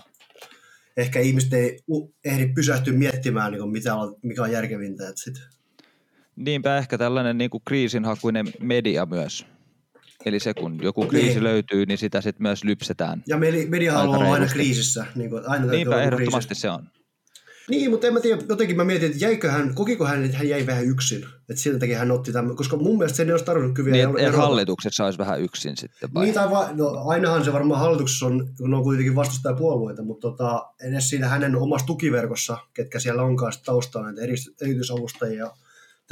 ehkä 0.98 1.20
ihmiset 1.20 1.54
ei 1.54 1.80
ehdi 2.26 2.54
pysähtyä 2.54 2.94
miettimään, 2.94 3.52
niin 3.52 3.72
mitä 3.72 3.96
on, 3.96 4.16
mikä 4.24 4.44
on 4.44 4.52
järkevintä. 4.52 5.10
Että 5.10 5.22
sit. 5.22 5.36
Niinpä 6.46 6.78
ehkä 6.78 6.98
tällainen 6.98 7.38
niin 7.38 7.50
kuin 7.50 7.64
kriisinhakuinen 7.66 8.48
media 8.60 9.06
myös. 9.06 9.46
Eli 10.26 10.40
se, 10.40 10.54
kun 10.54 10.80
joku 10.82 11.06
kriisi 11.06 11.30
niin. 11.30 11.44
löytyy, 11.44 11.86
niin 11.86 11.98
sitä 11.98 12.22
sitten 12.22 12.44
myös 12.44 12.64
lypsetään. 12.64 13.24
Ja 13.28 13.38
media 13.70 13.94
haluaa 13.94 14.18
olla 14.18 14.34
aina 14.34 14.48
kriisissä. 14.48 15.06
Niin 15.16 15.30
kuin, 15.30 15.44
aina 15.48 15.66
Niinpä 15.66 16.02
ehdottomasti 16.02 16.48
kriisissä. 16.48 16.68
se 16.68 16.70
on. 16.70 16.88
Niin, 17.70 17.92
mutta 17.92 18.08
en 18.08 18.14
mä 18.14 18.20
tiedä, 18.20 18.42
jotenkin 18.50 18.78
mä 18.78 18.84
mietin, 18.84 19.12
että 19.12 19.26
jäikö 19.26 19.52
hän, 19.52 19.76
kokiko 19.76 20.06
hän, 20.06 20.24
että 20.24 20.38
hän 20.38 20.50
jäi 20.50 20.66
vähän 20.66 20.86
yksin. 20.86 21.26
Että 21.50 21.62
siltä 21.62 21.80
takia 21.80 21.98
hän 21.98 22.12
otti 22.12 22.32
tämän, 22.32 22.56
koska 22.56 22.78
mun 22.78 22.98
mielestä 22.98 23.18
se 23.18 23.24
ei 23.24 23.32
olisi 23.32 23.46
tarvinnut 23.46 23.76
kyllä 23.76 23.92
niin, 23.92 24.20
että 24.20 24.38
hallituksessa 24.38 25.06
olisi 25.06 25.20
vähän 25.20 25.42
yksin 25.42 25.78
sitten 25.78 26.14
vai? 26.14 26.24
Niin, 26.24 26.34
tai 26.34 26.52
va, 26.52 26.70
no, 26.74 27.04
ainahan 27.06 27.46
se 27.46 27.54
varmaan 27.54 27.80
hallituksessa 27.80 28.26
on, 28.26 28.54
kun 28.58 28.74
on 28.74 28.84
kuitenkin 28.84 29.16
vastustajapuolueita, 29.16 30.04
mutta 30.04 30.28
tota, 30.28 30.66
edes 30.84 31.10
siinä 31.10 31.28
hänen 31.28 31.56
omassa 31.56 31.88
tukiverkossa, 31.88 32.58
ketkä 32.74 33.00
siellä 33.00 33.24
onkaan 33.24 33.54
taustalla 33.66 34.12
näitä 34.12 34.22
erityisavustajia, 34.62 35.52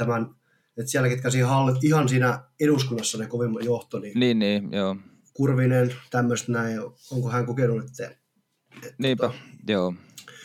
tämän, 0.04 0.34
että 0.76 0.90
siellä 0.90 1.08
ketkä 1.08 1.30
siinä 1.30 1.46
hallit, 1.46 1.84
ihan 1.84 2.08
siinä 2.08 2.40
eduskunnassa 2.60 3.18
ne 3.18 3.26
kovimman 3.26 3.64
johto, 3.64 3.98
niin, 3.98 4.20
niin, 4.20 4.38
niin 4.38 4.72
joo. 4.72 4.96
Kurvinen, 5.34 5.94
tämmöistä 6.10 6.52
näin, 6.52 6.80
onko 7.10 7.30
hän 7.30 7.46
kokenut, 7.46 7.84
että... 7.84 8.06
että 8.76 8.94
Niinpä, 8.98 9.26
tota, 9.26 9.38
joo. 9.68 9.94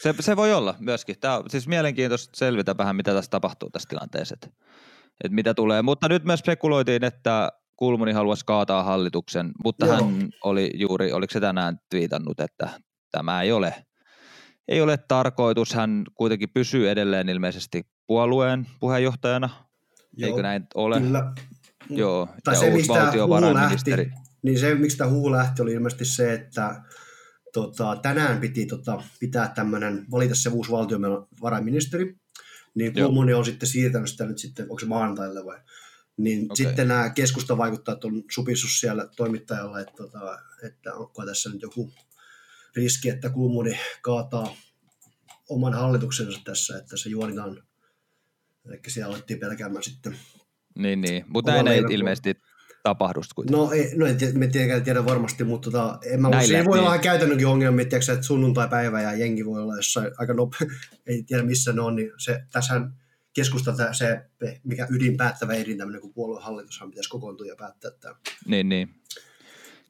Se, 0.01 0.13
se 0.19 0.35
voi 0.35 0.53
olla 0.53 0.75
myöskin. 0.79 1.15
Tämä 1.19 1.37
on 1.37 1.43
siis 1.49 1.67
mielenkiintoista 1.67 2.37
selvitä 2.37 2.77
vähän, 2.77 2.95
mitä 2.95 3.13
tässä 3.13 3.31
tapahtuu 3.31 3.69
tässä 3.69 3.89
tilanteessa, 3.89 4.33
että, 4.33 4.47
että 5.23 5.35
mitä 5.35 5.53
tulee. 5.53 5.81
Mutta 5.81 6.09
nyt 6.09 6.23
myös 6.23 6.39
spekuloitiin, 6.39 7.03
että 7.03 7.51
Kulmuni 7.75 8.11
haluaisi 8.11 8.45
kaataa 8.45 8.83
hallituksen, 8.83 9.51
mutta 9.63 9.85
Joo. 9.85 9.95
hän 9.95 10.29
oli 10.43 10.71
juuri, 10.73 11.11
oliko 11.11 11.33
se 11.33 11.39
tänään 11.39 11.79
twiitannut, 11.89 12.39
että 12.39 12.69
tämä 13.11 13.41
ei 13.41 13.51
ole, 13.51 13.85
ei 14.67 14.81
ole 14.81 14.97
tarkoitus. 14.97 15.73
Hän 15.73 16.03
kuitenkin 16.13 16.49
pysyy 16.53 16.89
edelleen 16.89 17.29
ilmeisesti 17.29 17.87
puolueen 18.07 18.67
puheenjohtajana, 18.79 19.49
Joo, 20.17 20.29
eikö 20.29 20.41
näin 20.41 20.67
ole? 20.75 21.01
Kyllä. 21.01 21.33
Joo, 21.89 22.29
tai 22.43 22.55
ja 22.55 22.59
se, 22.59 22.73
uusi 22.73 22.87
valtiovarainministeri. 22.87 24.05
Lähti, 24.05 24.29
niin 24.41 24.59
se, 24.59 24.75
miksi 24.75 24.97
tämä 24.97 25.09
huu 25.09 25.31
lähti, 25.31 25.61
oli 25.61 25.73
ilmeisesti 25.73 26.05
se, 26.05 26.33
että 26.33 26.81
tota, 27.53 27.99
tänään 28.01 28.39
piti 28.39 28.65
tota, 28.65 29.03
pitää 29.19 29.47
tämmöinen, 29.55 30.05
valita 30.11 30.35
se 30.35 30.49
uusi 30.49 30.71
valtiovarainministeri, 30.71 32.15
niin 32.75 32.93
Kulmuni 32.93 33.33
on 33.33 33.45
sitten 33.45 33.69
siirtänyt 33.69 34.09
sitä 34.09 34.25
nyt 34.25 34.37
sitten, 34.37 34.63
onko 34.63 34.79
se 34.79 34.85
maanantaille 34.85 35.45
vai? 35.45 35.59
Niin 36.17 36.45
okay. 36.45 36.55
sitten 36.55 36.87
nämä 36.87 37.09
keskustavaikuttajat 37.09 38.05
on 38.05 38.23
supissus 38.31 38.79
siellä 38.79 39.07
toimittajalla, 39.15 39.79
että, 39.79 39.93
tota, 39.97 40.39
että 40.63 40.93
onko 40.93 41.25
tässä 41.25 41.49
nyt 41.49 41.61
joku 41.61 41.91
riski, 42.75 43.09
että 43.09 43.29
Kulmuni 43.29 43.79
kaataa 44.01 44.55
oman 45.49 45.73
hallituksensa 45.73 46.41
tässä, 46.43 46.77
että 46.77 46.97
se 46.97 47.09
juonitaan, 47.09 47.63
eli 48.65 48.79
siellä 48.87 49.13
alettiin 49.13 49.39
pelkäämään 49.39 49.83
sitten. 49.83 50.17
Niin, 50.75 51.01
niin. 51.01 51.25
mutta 51.27 51.51
näin 51.51 51.67
ei 51.67 51.83
ilmeisesti 51.89 52.35
tapahdu 52.83 53.21
kuitenkin. 53.35 53.57
No, 53.57 53.71
ei, 53.71 53.91
no 53.95 54.05
en 54.05 54.17
tiedä, 54.17 54.33
me 54.33 54.47
tietenkään 54.47 54.83
tiedä 54.83 55.05
varmasti, 55.05 55.43
mutta 55.43 55.71
tota, 55.71 55.99
en 56.05 56.21
mä 56.21 56.29
se 56.41 56.65
voi 56.65 56.77
niin. 56.77 56.87
olla 56.87 56.97
käytännönkin 56.97 57.47
ongelmia, 57.47 57.83
että 57.83 58.21
sunnuntai-päivä 58.21 59.01
ja 59.01 59.15
jengi 59.15 59.45
voi 59.45 59.61
olla 59.61 59.75
jossain 59.75 60.11
aika 60.17 60.33
nopea, 60.33 60.67
ei 61.07 61.23
tiedä 61.23 61.43
missä 61.43 61.73
ne 61.73 61.81
on, 61.81 61.95
niin 61.95 62.11
se, 62.17 62.43
tässähän 62.51 62.93
keskusta 63.33 63.93
se, 63.93 64.25
mikä 64.63 64.87
ydin 64.89 65.17
päättävä 65.17 65.53
eri 65.53 65.75
tämmöinen 65.75 66.01
kuin 66.01 66.13
puoluehallitushan 66.13 66.89
pitäisi 66.89 67.09
kokoontua 67.09 67.47
ja 67.47 67.55
päättää 67.55 67.91
tämä. 67.91 68.15
Niin, 68.47 68.69
niin. 68.69 68.89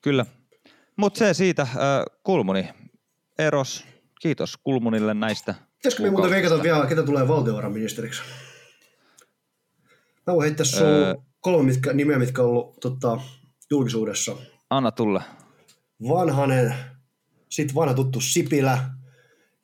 Kyllä. 0.02 0.26
Mutta 0.96 1.18
se 1.18 1.34
siitä, 1.34 1.62
äh, 1.62 1.70
Kulmuni, 2.24 2.70
Eros, 3.40 3.86
kiitos 4.22 4.58
Kulmunille 4.64 5.14
näistä. 5.14 5.56
Pitäisikö 5.78 6.04
me 6.04 6.10
muuten 6.10 6.32
veikata 6.32 6.64
vielä, 6.64 6.86
ketä 6.86 7.04
tulee 7.04 7.28
valtiovarainministeriksi? 7.28 8.22
Mä 10.28 10.34
voin 10.34 10.44
heittää 10.44 10.66
sun 10.66 10.88
öö, 10.88 11.16
kolme 11.42 11.64
mitkä, 11.64 11.94
nimeä, 11.94 12.20
mitkä 12.20 12.42
on 12.42 12.50
ollut 12.50 12.80
tota, 12.80 13.20
julkisuudessa. 13.72 14.36
Anna 14.70 14.92
tulla. 14.92 15.24
Vanhanen, 16.10 16.76
sitten 17.50 17.76
vanha 17.76 17.94
tuttu 17.94 18.22
Sipilä 18.22 18.90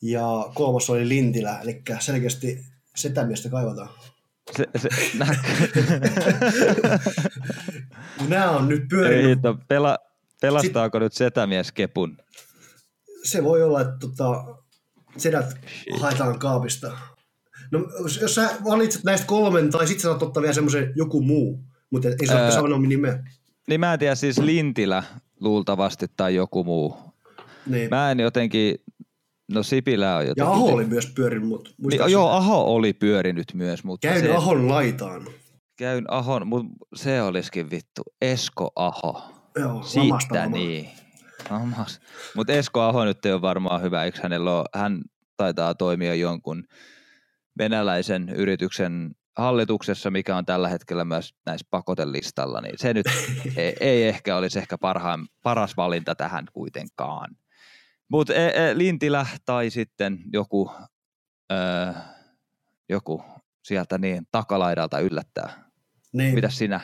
ja 0.01 0.51
kolmas 0.53 0.89
oli 0.89 1.09
Lintilä, 1.09 1.59
eli 1.61 1.81
selkeästi 1.99 2.65
setämiestä 2.95 3.49
kaivataan. 3.49 3.89
Se, 4.57 4.67
se, 4.77 4.89
Nämä 8.27 8.51
on 8.57 8.67
nyt 8.67 8.83
pyörinyt. 8.89 9.45
Ei, 9.45 9.53
pela, 9.67 9.97
pelastaako 10.41 10.97
Sit, 10.97 11.03
nyt 11.03 11.13
setämies 11.13 11.71
kepun? 11.71 12.17
Se 13.23 13.43
voi 13.43 13.63
olla, 13.63 13.81
että 13.81 13.95
tota, 13.99 14.45
sedät 15.17 15.55
haetaan 15.99 16.39
kaapista. 16.39 16.97
No, 17.71 17.79
jos 18.21 18.35
sä 18.35 18.49
valitset 18.63 19.03
näistä 19.03 19.27
kolmen, 19.27 19.71
tai 19.71 19.87
sitten 19.87 20.01
sä 20.01 20.09
saat 20.09 20.23
ottaa 20.23 20.41
vielä 20.41 20.53
semmoisen 20.53 20.93
joku 20.95 21.21
muu. 21.21 21.63
Mutta 21.89 22.07
ei 22.07 22.27
saa 22.27 22.39
öö, 22.39 22.51
sanoa 22.51 22.79
nimeä. 22.79 23.23
Niin 23.67 23.79
mä 23.79 23.93
en 23.93 23.99
tiedä, 23.99 24.15
siis 24.15 24.37
Lintilä 24.37 25.03
luultavasti 25.39 26.05
tai 26.17 26.35
joku 26.35 26.63
muu. 26.63 26.97
Niin. 27.65 27.89
Mä 27.89 28.11
en 28.11 28.19
jotenkin, 28.19 28.75
no 29.51 29.63
Sipilä 29.63 30.15
on 30.15 30.27
jotenkin. 30.27 30.43
Ja 30.43 30.51
Aho 30.51 30.73
oli 30.73 30.85
myös 30.85 31.11
pyörinyt, 31.15 31.49
mutta 31.49 31.69
niin, 31.77 32.11
Joo, 32.11 32.29
Aho 32.29 32.75
oli 32.75 32.93
pyörinyt 32.93 33.53
myös. 33.53 33.83
Mutta 33.83 34.07
Käyn 34.07 34.21
se, 34.21 34.31
Ahon 34.31 34.67
laitaan. 34.67 35.27
Käyn 35.77 36.05
Ahon, 36.07 36.47
mutta 36.47 36.73
se 36.95 37.21
olisikin 37.21 37.71
vittu, 37.71 38.01
Esko 38.21 38.71
Aho. 38.75 39.40
Joo, 39.55 39.83
Siitä 39.83 40.45
niin. 40.47 40.89
Mutta 42.35 42.53
Esko 42.53 42.81
Aho 42.81 43.05
nyt 43.05 43.25
ei 43.25 43.33
ole 43.33 43.41
varmaan 43.41 43.81
hyvä, 43.81 44.03
eikö 44.03 44.19
hänellä 44.23 44.57
ole, 44.57 44.65
hän 44.75 45.01
taitaa 45.37 45.75
toimia 45.75 46.15
jonkun 46.15 46.63
venäläisen 47.57 48.29
yrityksen 48.29 49.11
hallituksessa, 49.37 50.11
mikä 50.11 50.37
on 50.37 50.45
tällä 50.45 50.69
hetkellä 50.69 51.05
myös 51.05 51.35
näissä 51.45 51.67
pakotelistalla, 51.69 52.61
niin 52.61 52.75
se 52.77 52.93
nyt 52.93 53.05
ei, 53.57 53.75
ei 53.79 54.07
ehkä 54.07 54.35
olisi 54.35 54.59
ehkä 54.59 54.77
parhaan, 54.77 55.27
paras 55.43 55.77
valinta 55.77 56.15
tähän 56.15 56.45
kuitenkaan. 56.53 57.35
Mutta 58.11 58.33
e, 58.33 58.47
e, 58.47 58.77
Lintilä 58.77 59.25
tai 59.45 59.69
sitten 59.69 60.19
joku, 60.33 60.71
ö, 61.51 61.93
joku 62.89 63.23
sieltä 63.63 63.97
niin 63.97 64.27
takalaidalta 64.31 64.99
yllättää. 64.99 65.69
Niin. 66.13 66.35
Mitäs 66.35 66.57
sinä? 66.57 66.81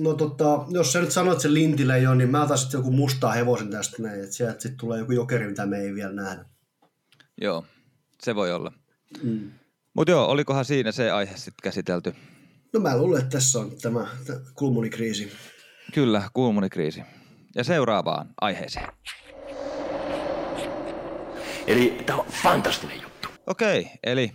No 0.00 0.14
tota, 0.14 0.64
jos 0.68 0.92
sä 0.92 1.00
nyt 1.00 1.12
sanoit 1.12 1.40
sen 1.40 1.54
Lintilä 1.54 1.96
jo, 1.96 2.14
niin 2.14 2.30
mä 2.30 2.42
otan 2.42 2.58
sitten 2.58 2.78
joku 2.78 2.90
mustaa 2.90 3.32
hevosen 3.32 3.70
tästä 3.70 4.02
näin, 4.02 4.20
että 4.20 4.36
sieltä 4.36 4.60
sitten 4.60 4.76
tulee 4.78 4.98
joku 4.98 5.12
jokeri, 5.12 5.48
mitä 5.48 5.66
me 5.66 5.78
ei 5.78 5.94
vielä 5.94 6.12
nähdä. 6.12 6.44
Joo, 7.40 7.64
se 8.22 8.34
voi 8.34 8.52
olla. 8.52 8.72
Mm. 9.22 9.50
Mutta 9.94 10.10
joo, 10.10 10.26
olikohan 10.26 10.64
siinä 10.64 10.92
se 10.92 11.10
aihe 11.10 11.36
sitten 11.36 11.62
käsitelty? 11.62 12.14
No 12.72 12.80
mä 12.80 12.96
luulen, 12.96 13.22
että 13.22 13.30
tässä 13.30 13.58
on 13.58 13.70
tämä, 13.82 14.06
tämä 14.26 14.40
kulmunikriisi. 14.54 15.32
Kyllä, 15.94 16.22
kulmunikriisi. 16.34 17.02
Ja 17.54 17.64
seuraavaan 17.64 18.34
aiheeseen. 18.40 18.88
Eli 21.66 22.02
tämä 22.06 22.18
on 22.18 22.26
fantastinen 22.42 23.02
juttu. 23.02 23.28
Okei, 23.46 23.90
eli 24.04 24.32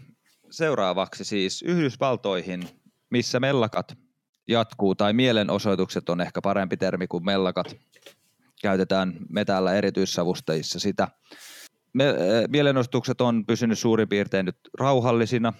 seuraavaksi 0.52 1.24
siis 1.24 1.62
Yhdysvaltoihin, 1.62 2.70
missä 3.10 3.40
mellakat 3.40 3.98
jatkuu, 4.48 4.96
tai 4.96 5.14
mielenosoitukset 5.14 6.10
on 6.10 6.22
ehkä 6.22 6.42
parempi 6.42 6.78
termi 6.78 7.08
kuin 7.08 7.26
mellakat. 7.26 7.76
Käytetään 8.62 9.14
me 9.30 9.46
täällä 9.46 9.74
erityissavustajissa 9.74 10.80
sitä. 10.80 11.08
Me, 11.94 12.10
äh, 12.10 12.16
mielenosoitukset 12.50 13.22
on 13.22 13.46
pysynyt 13.46 13.80
suurin 13.80 14.10
piirtein 14.10 14.46
nyt 14.46 14.58
rauhallisina, 14.80 15.54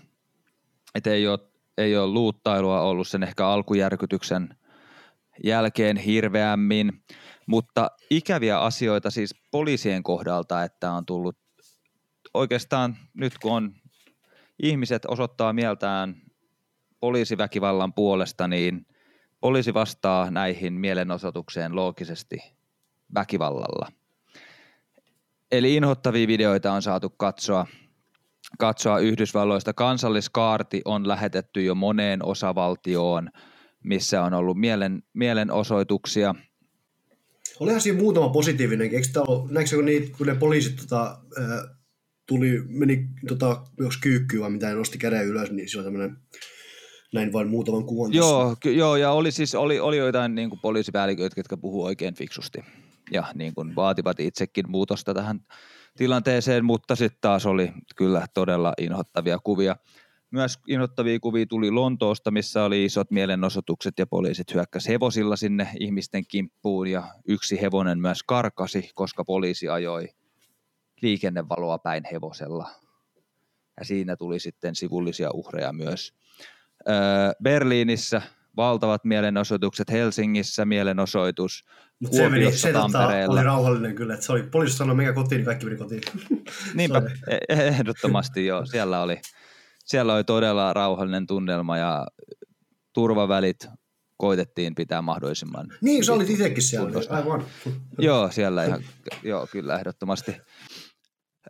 että 0.96 1.10
ei 1.10 1.28
ole, 1.28 1.40
ei 1.78 1.98
ole 1.98 2.08
luuttailua 2.08 2.82
ollut 2.82 3.08
sen 3.08 3.24
ehkä 3.24 3.48
alkujärkytyksen 3.48 4.58
jälkeen 5.44 5.98
hirveämmin, 5.98 7.04
mutta 7.48 7.92
ikäviä 8.10 8.60
asioita 8.60 9.10
siis 9.10 9.36
poliisien 9.52 10.04
kohdalta, 10.04 10.64
että 10.64 10.92
on 10.92 11.06
tullut 11.06 11.38
oikeastaan 12.34 12.98
nyt 13.14 13.38
kun 13.38 13.52
on 13.52 13.74
ihmiset 14.64 15.06
osoittaa 15.06 15.54
mieltään 15.54 16.16
poliisiväkivallan 17.02 17.94
puolesta, 17.94 18.48
niin 18.48 18.86
poliisi 19.40 19.74
vastaa 19.74 20.32
näihin 20.32 20.74
mielenosoitukseen 20.74 21.76
loogisesti 21.76 22.38
väkivallalla. 23.16 23.88
Eli 25.52 25.76
inhottavia 25.76 26.28
videoita 26.28 26.74
on 26.74 26.82
saatu 26.82 27.10
katsoa, 27.10 27.66
katsoa 28.60 29.00
Yhdysvalloista. 29.00 29.74
Kansalliskaarti 29.74 30.82
on 30.86 31.08
lähetetty 31.08 31.64
jo 31.64 31.76
moneen 31.76 32.26
osavaltioon, 32.26 33.30
missä 33.84 34.24
on 34.24 34.34
ollut 34.34 34.58
mielen, 34.58 35.04
mielenosoituksia. 35.14 36.36
Olihan 37.60 37.82
siinä 37.82 38.00
muutama 38.00 38.30
positiivinen. 38.30 38.94
Eikö 38.94 39.08
tämä 39.14 39.26
näikö 39.50 39.76
kun, 39.76 39.86
niitä, 39.86 40.18
kun 40.18 40.28
ne 40.28 40.36
poliisit 40.36 40.76
tota, 40.76 41.20
tuli, 42.26 42.64
meni 42.68 43.08
tota, 43.28 43.64
jos 43.80 43.98
kyykkyä 43.98 44.42
vai 44.42 44.50
mitä, 44.50 44.76
nosti 44.76 44.98
käden 44.98 45.26
ylös, 45.26 45.52
niin 45.52 45.70
se 45.70 45.78
on 45.78 45.84
tämmöinen 45.84 46.18
näin 47.14 47.34
vain 47.34 47.48
muutaman 47.48 47.86
kuvan 47.86 48.14
Joo, 48.14 48.56
ky- 48.60 48.74
joo 48.74 48.96
ja 48.96 49.12
oli 49.12 49.32
siis 49.32 49.56
oli, 49.56 49.80
oli 49.80 49.98
joitain 49.98 50.36
niin 50.36 50.50
kuin 50.50 50.60
poliisipäälliköitä, 50.60 51.40
jotka 51.40 51.58
puhuu 51.58 51.84
oikein 51.84 52.16
fiksusti 52.16 52.64
ja 53.12 53.24
niin 53.34 53.54
kuin 53.56 53.76
vaativat 53.76 54.20
itsekin 54.20 54.72
muutosta 54.72 55.14
tähän 55.14 55.40
tilanteeseen, 55.98 56.66
mutta 56.66 56.96
sitten 56.96 57.22
taas 57.22 57.46
oli 57.46 57.72
kyllä 57.96 58.26
todella 58.34 58.74
inhottavia 58.78 59.40
kuvia. 59.40 59.76
Myös 60.32 60.60
inhottavia 60.68 61.20
kuvia 61.20 61.46
tuli 61.46 61.72
Lontoosta, 61.72 62.32
missä 62.32 62.64
oli 62.64 62.86
isot 62.86 63.12
mielenosoitukset 63.12 63.94
ja 64.00 64.08
poliisit 64.08 64.54
hyökkäsi 64.54 64.90
hevosilla 64.90 65.36
sinne 65.36 65.68
ihmisten 65.80 66.24
kimppuun 66.28 66.88
ja 66.88 67.04
yksi 67.28 67.62
hevonen 67.62 68.00
myös 68.00 68.24
karkasi, 68.24 68.90
koska 68.96 69.26
poliisi 69.26 69.70
ajoi 69.70 70.10
liikennevaloa 71.02 71.78
päin 71.78 72.04
hevosella. 72.12 72.70
Ja 73.80 73.86
siinä 73.86 74.16
tuli 74.16 74.40
sitten 74.40 74.76
sivullisia 74.76 75.30
uhreja 75.34 75.74
myös. 75.74 76.14
Berliinissä 77.44 78.22
valtavat 78.58 79.06
mielenosoitukset, 79.06 79.92
Helsingissä 79.92 80.66
mielenosoitus, 80.66 81.66
Mutta 82.00 82.18
se, 82.18 82.30
meni, 82.30 82.52
se 82.52 82.74
tota, 82.74 83.08
oli 83.08 83.44
rauhallinen 83.44 83.96
kyllä, 83.96 84.14
että 84.14 84.26
se 84.26 84.32
oli, 84.32 84.44
poliisi 84.44 84.78
sanoi, 84.78 84.96
mikä 84.96 85.14
kotiin, 85.14 85.38
niin 85.38 85.46
kaikki 85.46 85.66
meni 85.66 85.78
kotiin. 85.78 86.02
Niinpä, 86.76 87.02
e- 87.28 87.38
ehdottomasti 87.50 88.46
joo, 88.46 88.66
siellä 88.66 89.02
oli, 89.02 89.22
siellä 89.86 90.14
oli 90.14 90.24
todella 90.24 90.74
rauhallinen 90.74 91.28
tunnelma 91.28 91.78
ja 91.78 92.08
turvavälit 92.94 93.68
koitettiin 94.18 94.76
pitää 94.76 95.02
mahdollisimman. 95.02 95.68
Niin, 95.82 96.06
se 96.06 96.12
oli 96.12 96.26
itsekin 96.30 96.64
siellä, 96.64 96.86
kunnosta. 96.86 97.16
aivan. 97.16 97.46
joo, 98.00 98.32
siellä 98.32 98.66
ihan, 98.66 98.84
joo, 99.24 99.48
kyllä 99.52 99.76
ehdottomasti. 99.76 100.36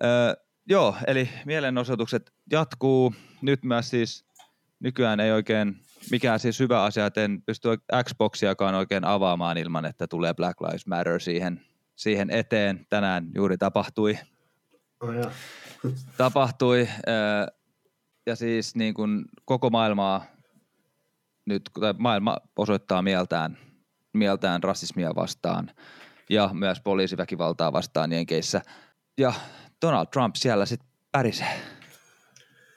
Öö, 0.03 0.33
joo, 0.69 0.95
eli 1.07 1.29
mielenosoitukset 1.45 2.33
jatkuu. 2.51 3.13
Nyt 3.41 3.63
myös 3.63 3.89
siis 3.89 4.25
nykyään 4.81 5.19
ei 5.19 5.31
oikein 5.31 5.75
mikään 6.11 6.39
siis 6.39 6.59
hyvä 6.59 6.83
asia, 6.83 7.05
että 7.05 7.23
en 7.23 7.41
pysty 7.41 7.69
Xboxiakaan 8.03 8.75
oikein 8.75 9.05
avaamaan 9.05 9.57
ilman, 9.57 9.85
että 9.85 10.07
tulee 10.07 10.33
Black 10.33 10.61
Lives 10.61 10.87
Matter 10.87 11.19
siihen, 11.19 11.61
siihen 11.95 12.29
eteen. 12.29 12.85
Tänään 12.89 13.27
juuri 13.35 13.57
tapahtui. 13.57 14.17
Oh, 14.99 15.31
tapahtui. 16.17 16.87
Ja 18.25 18.35
siis 18.35 18.75
niin 18.75 18.93
kuin 18.93 19.25
koko 19.45 19.69
maailmaa 19.69 20.25
nyt, 21.45 21.61
maailma 21.97 22.37
osoittaa 22.55 23.01
mieltään, 23.01 23.57
mieltään 24.13 24.63
rasismia 24.63 25.15
vastaan 25.15 25.71
ja 26.29 26.49
myös 26.53 26.81
poliisiväkivaltaa 26.81 27.73
vastaan 27.73 28.11
Jenkeissä. 28.11 28.61
Ja 29.17 29.33
Donald 29.85 30.07
Trump 30.13 30.35
siellä 30.35 30.65
sitten 30.65 30.89
pärisee. 31.11 31.61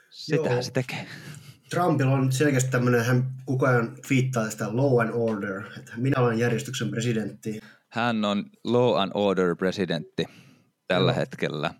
Sitähän 0.09 0.51
Joo. 0.51 0.61
se 0.61 0.71
tekee. 0.71 1.07
Trumpilla 1.69 2.11
on 2.11 2.31
selkeästi 2.31 2.71
tämmöinen, 2.71 3.05
hän 3.05 3.31
koko 3.45 3.65
ajan 3.65 3.97
viittaa 4.09 4.43
tästä 4.43 4.77
law 4.77 5.01
and 5.01 5.09
order, 5.13 5.63
että 5.77 5.91
minä 5.97 6.21
olen 6.21 6.39
järjestyksen 6.39 6.89
presidentti. 6.89 7.61
Hän 7.89 8.25
on 8.25 8.45
law 8.63 8.97
and 9.01 9.11
order 9.13 9.55
presidentti 9.55 10.25
tällä 10.87 11.11
Joo. 11.11 11.19
hetkellä. 11.19 11.73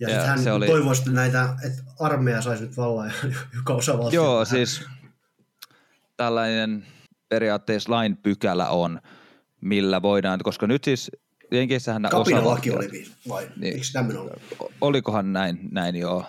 Ja, 0.00 0.10
ja 0.10 0.22
hän 0.22 0.38
se 0.38 0.52
oli... 0.52 0.66
toivoisi 0.66 1.12
näitä, 1.12 1.56
että 1.64 1.82
armeija 2.00 2.42
saisi 2.42 2.62
nyt 2.62 2.76
vallan 2.76 3.12
joka 3.56 3.74
osavaltio. 3.74 4.22
Joo, 4.22 4.44
siis 4.44 4.84
tällainen 6.16 6.86
periaatteessa 7.28 7.92
lain 7.92 8.16
pykälä 8.16 8.68
on, 8.68 9.00
millä 9.60 10.02
voidaan, 10.02 10.40
koska 10.42 10.66
nyt 10.66 10.84
siis 10.84 11.10
Jenkissähän 11.52 12.02
Kapinalaki 12.10 12.70
oli 12.70 13.06
vai? 13.28 13.48
Niin, 13.56 13.74
Eikö 13.74 13.86
tämmöinen 13.92 14.22
ollut? 14.22 14.42
Olikohan 14.80 15.32
näin, 15.32 15.58
näin 15.70 15.96
joo. 15.96 16.24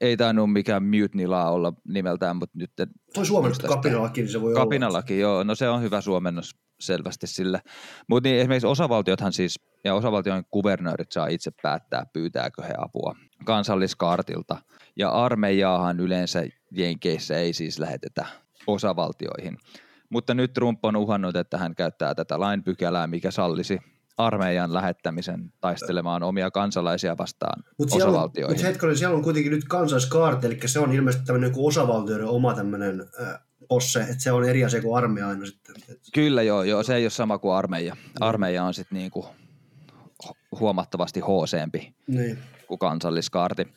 Ei 0.00 0.16
tainnut 0.16 0.52
mikään 0.52 0.82
mutiny 0.82 1.24
olla 1.24 1.72
nimeltään, 1.88 2.36
mutta 2.36 2.58
nyt... 2.58 2.70
Toi 3.14 3.26
suomennettu 3.26 3.66
kapinalaki, 3.66 4.20
niin 4.20 4.32
se 4.32 4.40
voi 4.40 4.54
kapinalaki, 4.54 5.24
olla. 5.24 5.34
joo. 5.34 5.44
No 5.44 5.54
se 5.54 5.68
on 5.68 5.82
hyvä 5.82 6.00
suomennos 6.00 6.56
selvästi 6.80 7.26
sille. 7.26 7.60
Mutta 8.08 8.28
niin 8.28 8.40
esimerkiksi 8.40 8.66
osavaltiothan 8.66 9.32
siis, 9.32 9.60
ja 9.84 9.94
osavaltion 9.94 10.44
kuvernöörit 10.50 11.12
saa 11.12 11.26
itse 11.26 11.50
päättää, 11.62 12.06
pyytääkö 12.12 12.62
he 12.62 12.74
apua 12.78 13.14
kansalliskaartilta. 13.44 14.56
Ja 14.96 15.10
armeijaahan 15.10 16.00
yleensä 16.00 16.46
Jenkeissä 16.70 17.36
ei 17.36 17.52
siis 17.52 17.78
lähetetä 17.78 18.26
osavaltioihin. 18.66 19.58
Mutta 20.10 20.34
nyt 20.34 20.52
Trump 20.52 20.84
on 20.84 20.96
uhannut, 20.96 21.36
että 21.36 21.58
hän 21.58 21.74
käyttää 21.74 22.14
tätä 22.14 22.40
lainpykälää, 22.40 23.06
mikä 23.06 23.30
sallisi 23.30 23.78
armeijan 24.16 24.74
lähettämisen 24.74 25.52
taistelemaan 25.60 26.22
omia 26.22 26.50
kansalaisia 26.50 27.18
vastaan 27.18 27.62
mut 27.78 27.92
osavaltioihin. 27.92 28.56
Mutta 28.56 28.66
hetkinen, 28.66 28.96
siellä 28.96 29.16
on 29.16 29.22
kuitenkin 29.22 29.52
nyt 29.52 29.64
kansalliskaarti, 29.64 30.46
eli 30.46 30.58
se 30.64 30.78
on 30.78 30.92
ilmeisesti 30.92 31.26
tämmöinen 31.26 31.52
kuin 31.52 31.66
osavaltioiden 31.66 32.26
oma 32.26 32.54
tämmöinen 32.54 33.00
äh, 33.20 33.40
posse, 33.68 34.00
että 34.00 34.22
se 34.22 34.32
on 34.32 34.44
eri 34.44 34.64
asia 34.64 34.82
kuin 34.82 34.96
armeija 34.96 35.28
aina 35.28 35.46
sitten. 35.46 35.74
Kyllä 36.14 36.42
joo, 36.42 36.62
joo, 36.62 36.82
se 36.82 36.94
ei 36.94 37.04
ole 37.04 37.10
sama 37.10 37.38
kuin 37.38 37.54
armeija. 37.54 37.96
Armeija 38.20 38.64
on 38.64 38.74
sitten 38.74 38.98
niinku 38.98 39.26
huomattavasti 40.60 41.20
hooseempi 41.20 41.94
niin. 42.06 42.38
kuin 42.68 42.78
kansalliskaarti. 42.78 43.68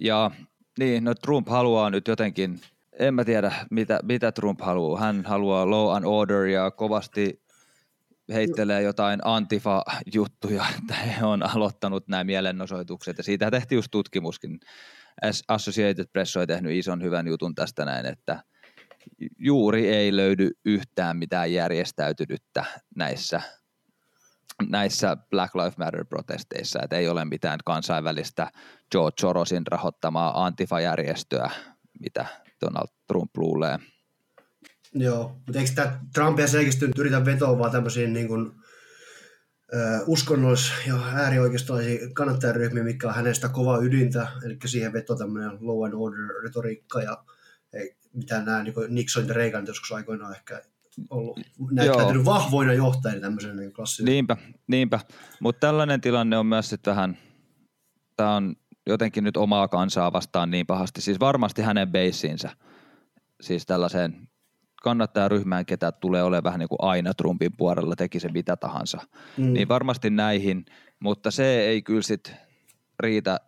Ja 0.00 0.30
niin, 0.78 1.04
no 1.04 1.14
Trump 1.14 1.48
haluaa 1.48 1.90
nyt 1.90 2.08
jotenkin, 2.08 2.60
en 2.98 3.14
mä 3.14 3.24
tiedä 3.24 3.52
mitä, 3.70 4.00
mitä 4.02 4.32
Trump 4.32 4.60
haluaa. 4.60 5.00
Hän 5.00 5.24
haluaa 5.24 5.70
law 5.70 5.96
and 5.96 6.04
order 6.04 6.44
ja 6.44 6.70
kovasti 6.70 7.45
heittelee 8.34 8.82
jotain 8.82 9.20
antifa-juttuja, 9.24 10.64
että 10.78 10.94
he 10.94 11.24
on 11.24 11.42
aloittanut 11.56 12.08
nämä 12.08 12.24
mielenosoitukset. 12.24 13.18
Ja 13.18 13.24
siitä 13.24 13.50
tehtiin 13.50 13.76
just 13.76 13.90
tutkimuskin. 13.90 14.60
Associated 15.48 16.06
Press 16.12 16.36
on 16.36 16.46
tehnyt 16.46 16.72
ison 16.72 17.02
hyvän 17.02 17.26
jutun 17.26 17.54
tästä 17.54 17.84
näin, 17.84 18.06
että 18.06 18.42
juuri 19.38 19.88
ei 19.88 20.16
löydy 20.16 20.50
yhtään 20.64 21.16
mitään 21.16 21.52
järjestäytynyttä 21.52 22.64
näissä, 22.96 23.40
näissä 24.68 25.16
Black 25.30 25.54
Lives 25.54 25.78
Matter-protesteissa, 25.78 26.82
että 26.82 26.96
ei 26.96 27.08
ole 27.08 27.24
mitään 27.24 27.58
kansainvälistä 27.64 28.50
George 28.90 29.20
Sorosin 29.20 29.66
rahoittamaa 29.66 30.44
antifa-järjestöä, 30.44 31.50
mitä 32.00 32.26
Donald 32.64 32.88
Trump 33.06 33.36
luulee– 33.36 33.78
Joo, 34.94 35.36
mutta 35.46 35.58
eikö 35.58 35.70
tämä 35.74 36.00
Trumpia 36.14 36.46
selkeästi 36.46 36.86
nyt 36.86 36.98
yritä 36.98 37.24
vetoa 37.24 37.58
vaan 37.58 37.70
tämmöisiin 37.70 38.12
niin 38.12 38.28
kuin, 38.28 38.52
ö, 39.74 39.98
uskonnollis- 40.06 40.88
ja 40.88 40.96
äärioikeistolaisia 41.14 42.08
kannattajaryhmiä, 42.14 42.84
mikä 42.84 43.08
on 43.08 43.14
hänestä 43.14 43.48
kova 43.48 43.78
ydintä, 43.78 44.28
eli 44.44 44.58
siihen 44.66 44.92
veto 44.92 45.16
tämmöinen 45.16 45.50
law 45.60 45.84
and 45.84 45.94
order 45.96 46.42
retoriikka 46.42 47.02
ja 47.02 47.24
ei, 47.72 47.96
mitä 48.12 48.42
nämä 48.42 48.62
niin 48.62 48.74
Nixon 48.88 49.28
ja 49.28 49.34
Reagan 49.34 49.66
joskus 49.66 49.92
aikoinaan 49.92 50.34
ehkä 50.34 50.62
ollut 51.10 51.40
näyttäytynyt 51.70 52.14
Joo. 52.14 52.34
vahvoina 52.34 52.72
johtajina 52.72 53.20
tämmöisen 53.20 53.56
niin 53.56 53.72
klassisen. 53.72 54.04
Niinpä, 54.04 54.36
niinpä. 54.66 55.00
mutta 55.40 55.60
tällainen 55.60 56.00
tilanne 56.00 56.38
on 56.38 56.46
myös 56.46 56.70
sitten 56.70 56.90
vähän, 56.90 57.18
tämä 58.16 58.36
on 58.36 58.56
jotenkin 58.86 59.24
nyt 59.24 59.36
omaa 59.36 59.68
kansaa 59.68 60.12
vastaan 60.12 60.50
niin 60.50 60.66
pahasti, 60.66 61.00
siis 61.00 61.20
varmasti 61.20 61.62
hänen 61.62 61.92
beissiinsä, 61.92 62.50
siis 63.40 63.66
tällaiseen 63.66 64.28
kannattajaryhmään, 64.86 65.66
ketä 65.66 65.92
tulee 65.92 66.22
olemaan 66.22 66.44
vähän 66.44 66.58
niin 66.58 66.68
kuin 66.68 66.78
aina 66.82 67.14
Trumpin 67.14 67.56
puolella, 67.56 67.96
teki 67.96 68.20
se 68.20 68.28
mitä 68.28 68.56
tahansa. 68.56 68.98
Mm. 69.36 69.52
Niin 69.52 69.68
varmasti 69.68 70.10
näihin, 70.10 70.64
mutta 71.00 71.30
se 71.30 71.60
ei 71.60 71.82
kyllä 71.82 72.02
sit 72.02 72.32
riitä 73.00 73.40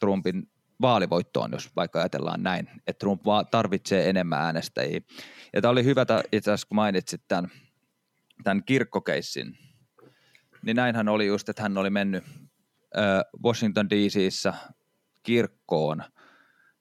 Trumpin 0.00 0.50
vaalivoittoon, 0.80 1.52
jos 1.52 1.76
vaikka 1.76 1.98
ajatellaan 1.98 2.42
näin, 2.42 2.68
että 2.86 2.98
Trump 2.98 3.22
tarvitsee 3.50 4.10
enemmän 4.10 4.40
äänestäjiä. 4.40 5.00
Ja 5.52 5.60
tämä 5.60 5.72
oli 5.72 5.84
hyvä 5.84 6.06
itse 6.32 6.50
asiassa, 6.50 6.68
kun 6.68 6.76
mainitsit 6.76 7.22
tämän, 7.28 7.50
tämän 8.44 8.64
kirkkokeissin, 8.64 9.58
niin 10.62 10.76
näinhän 10.76 11.08
oli 11.08 11.26
just, 11.26 11.48
että 11.48 11.62
hän 11.62 11.78
oli 11.78 11.90
mennyt 11.90 12.24
Washington 13.44 13.90
DCissä 13.90 14.54
kirkkoon, 15.22 16.02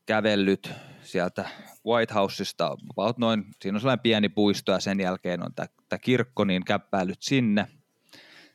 kävellyt 0.05 0.71
sieltä 1.03 1.49
White 1.85 2.13
Houseista 2.13 2.75
about 2.89 3.17
noin, 3.17 3.45
siinä 3.61 3.75
on 3.75 3.79
sellainen 3.79 4.03
pieni 4.03 4.29
puisto 4.29 4.71
ja 4.71 4.79
sen 4.79 4.99
jälkeen 4.99 5.43
on 5.43 5.53
tämä 5.55 5.99
kirkko, 6.01 6.43
niin 6.43 6.65
käppäilyt 6.65 7.21
sinne, 7.21 7.67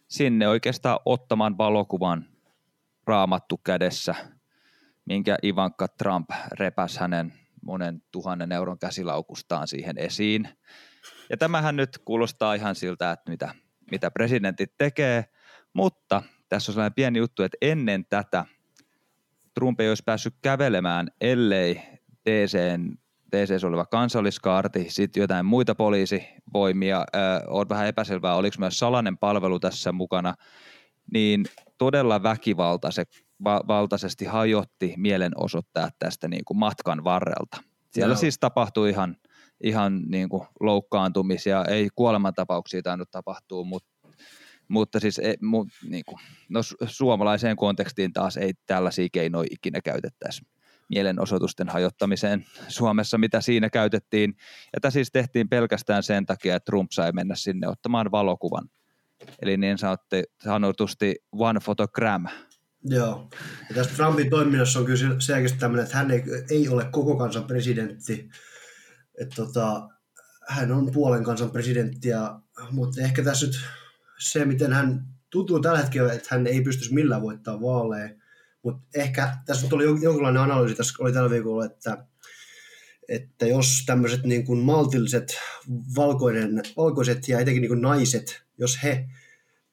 sinne 0.08 0.48
oikeastaan 0.48 0.98
ottamaan 1.04 1.58
valokuvan 1.58 2.26
raamattu 3.06 3.56
kädessä, 3.56 4.14
minkä 5.04 5.36
Ivanka 5.44 5.88
Trump 5.88 6.30
repäs 6.52 6.98
hänen 6.98 7.32
monen 7.62 8.02
tuhannen 8.12 8.52
euron 8.52 8.78
käsilaukustaan 8.78 9.68
siihen 9.68 9.98
esiin. 9.98 10.48
Ja 11.30 11.36
tämähän 11.36 11.76
nyt 11.76 11.98
kuulostaa 12.04 12.54
ihan 12.54 12.74
siltä, 12.74 13.12
että 13.12 13.30
mitä, 13.30 13.54
mitä 13.90 14.10
presidentit 14.10 14.72
tekee, 14.78 15.24
mutta 15.72 16.22
tässä 16.48 16.70
on 16.70 16.74
sellainen 16.74 16.94
pieni 16.94 17.18
juttu, 17.18 17.42
että 17.42 17.58
ennen 17.60 18.04
tätä 18.04 18.44
Trump 19.54 19.80
ei 19.80 19.88
olisi 19.88 20.02
päässyt 20.06 20.34
kävelemään, 20.42 21.10
ellei 21.20 21.95
DCn 22.26 22.96
TCS 23.30 23.64
oleva 23.64 23.86
kansalliskaarti, 23.86 24.86
sitten 24.88 25.20
jotain 25.20 25.46
muita 25.46 25.74
poliisivoimia, 25.74 26.98
äh, 26.98 27.04
on 27.46 27.68
vähän 27.68 27.86
epäselvää, 27.86 28.34
oliko 28.34 28.56
myös 28.58 28.78
salainen 28.78 29.18
palvelu 29.18 29.60
tässä 29.60 29.92
mukana, 29.92 30.34
niin 31.12 31.44
todella 31.78 32.22
väkivaltaisesti 32.22 34.24
hajotti 34.24 34.94
mielenosoittajat 34.96 35.94
tästä 35.98 36.28
niin 36.28 36.44
kuin 36.44 36.58
matkan 36.58 37.04
varrelta. 37.04 37.62
Siellä 37.90 38.12
Joo. 38.12 38.20
siis 38.20 38.38
tapahtui 38.38 38.90
ihan, 38.90 39.16
ihan 39.62 40.02
niin 40.08 40.28
kuin 40.28 40.46
loukkaantumisia, 40.60 41.64
ei 41.64 41.88
kuolemantapauksia 41.94 42.82
tainnut 42.82 43.10
tapahtua, 43.10 43.64
mutta 43.64 43.96
mutta 44.68 45.00
siis 45.00 45.18
e, 45.18 45.34
mu, 45.42 45.66
niin 45.88 46.04
kuin, 46.04 46.18
no, 46.48 46.60
suomalaiseen 46.86 47.56
kontekstiin 47.56 48.12
taas 48.12 48.36
ei 48.36 48.52
tällaisia 48.66 49.08
keinoja 49.12 49.48
ikinä 49.50 49.80
käytettäisi 49.84 50.42
mielenosoitusten 50.88 51.68
hajottamiseen 51.68 52.44
Suomessa, 52.68 53.18
mitä 53.18 53.40
siinä 53.40 53.70
käytettiin. 53.70 54.34
Ja 54.72 54.80
tämä 54.80 54.90
siis 54.90 55.08
tehtiin 55.12 55.48
pelkästään 55.48 56.02
sen 56.02 56.26
takia, 56.26 56.56
että 56.56 56.64
Trump 56.64 56.90
sai 56.92 57.12
mennä 57.12 57.34
sinne 57.34 57.68
ottamaan 57.68 58.10
valokuvan. 58.10 58.68
Eli 59.42 59.56
niin 59.56 59.76
sanotusti 60.44 61.14
one 61.32 61.60
photogram. 61.64 62.26
Joo. 62.84 63.30
Ja 63.68 63.74
tästä 63.74 63.94
Trumpin 63.94 64.30
toiminnassa 64.30 64.78
on 64.78 64.84
kyllä 64.84 65.20
selkeästi 65.20 65.58
tämmöinen, 65.58 65.84
että 65.84 65.96
hän 65.96 66.10
ei, 66.10 66.22
ei 66.50 66.68
ole 66.68 66.88
koko 66.92 67.16
kansan 67.16 67.44
presidentti. 67.44 68.28
Että 69.20 69.34
tota, 69.36 69.88
hän 70.48 70.72
on 70.72 70.90
puolen 70.92 71.24
kansan 71.24 71.50
presidentti, 71.50 72.08
ja, 72.08 72.40
mutta 72.70 73.00
ehkä 73.00 73.22
tässä 73.22 73.46
nyt 73.46 73.60
se, 74.18 74.44
miten 74.44 74.72
hän 74.72 75.06
tuntuu 75.30 75.60
tällä 75.60 75.78
hetkellä, 75.78 76.12
että 76.12 76.28
hän 76.30 76.46
ei 76.46 76.60
pystyisi 76.60 76.94
millään 76.94 77.22
voittaa 77.22 77.60
vaaleja, 77.60 78.10
mutta 78.66 78.82
ehkä 78.94 79.36
tässä 79.46 79.68
tuli 79.68 79.84
jonkinlainen 79.84 80.42
analyysi, 80.42 80.74
tässä 80.74 80.94
oli 80.98 81.12
tällä 81.12 81.30
viikolla, 81.30 81.64
että, 81.64 82.06
että 83.08 83.46
jos 83.46 83.82
tämmöiset 83.86 84.22
niin 84.22 84.44
kuin 84.44 84.58
maltilliset 84.58 85.38
valkoinen, 85.96 86.62
valkoiset 86.76 87.28
ja 87.28 87.40
etenkin 87.40 87.60
niin 87.60 87.68
kuin 87.68 87.82
naiset, 87.82 88.42
jos 88.58 88.82
he 88.82 89.08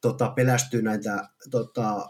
tota, 0.02 0.30
pelästyy 0.30 0.82
näitä 0.82 1.30
tota, 1.52 2.08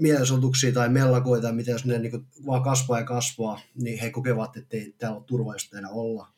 mielenosoituksia 0.00 0.72
tai 0.72 0.88
mellakoita, 0.88 1.52
mitä 1.52 1.70
jos 1.70 1.84
ne 1.84 1.98
niin 1.98 2.10
kuin, 2.10 2.26
vaan 2.46 2.62
kasvaa 2.62 2.98
ja 2.98 3.04
kasvaa, 3.04 3.60
niin 3.74 4.00
he 4.00 4.10
kokevat, 4.10 4.56
että 4.56 4.76
ei 4.76 4.94
täällä 4.98 5.16
ole 5.16 5.24
turvallista 5.26 5.78
enää 5.78 5.90
olla. 5.90 6.28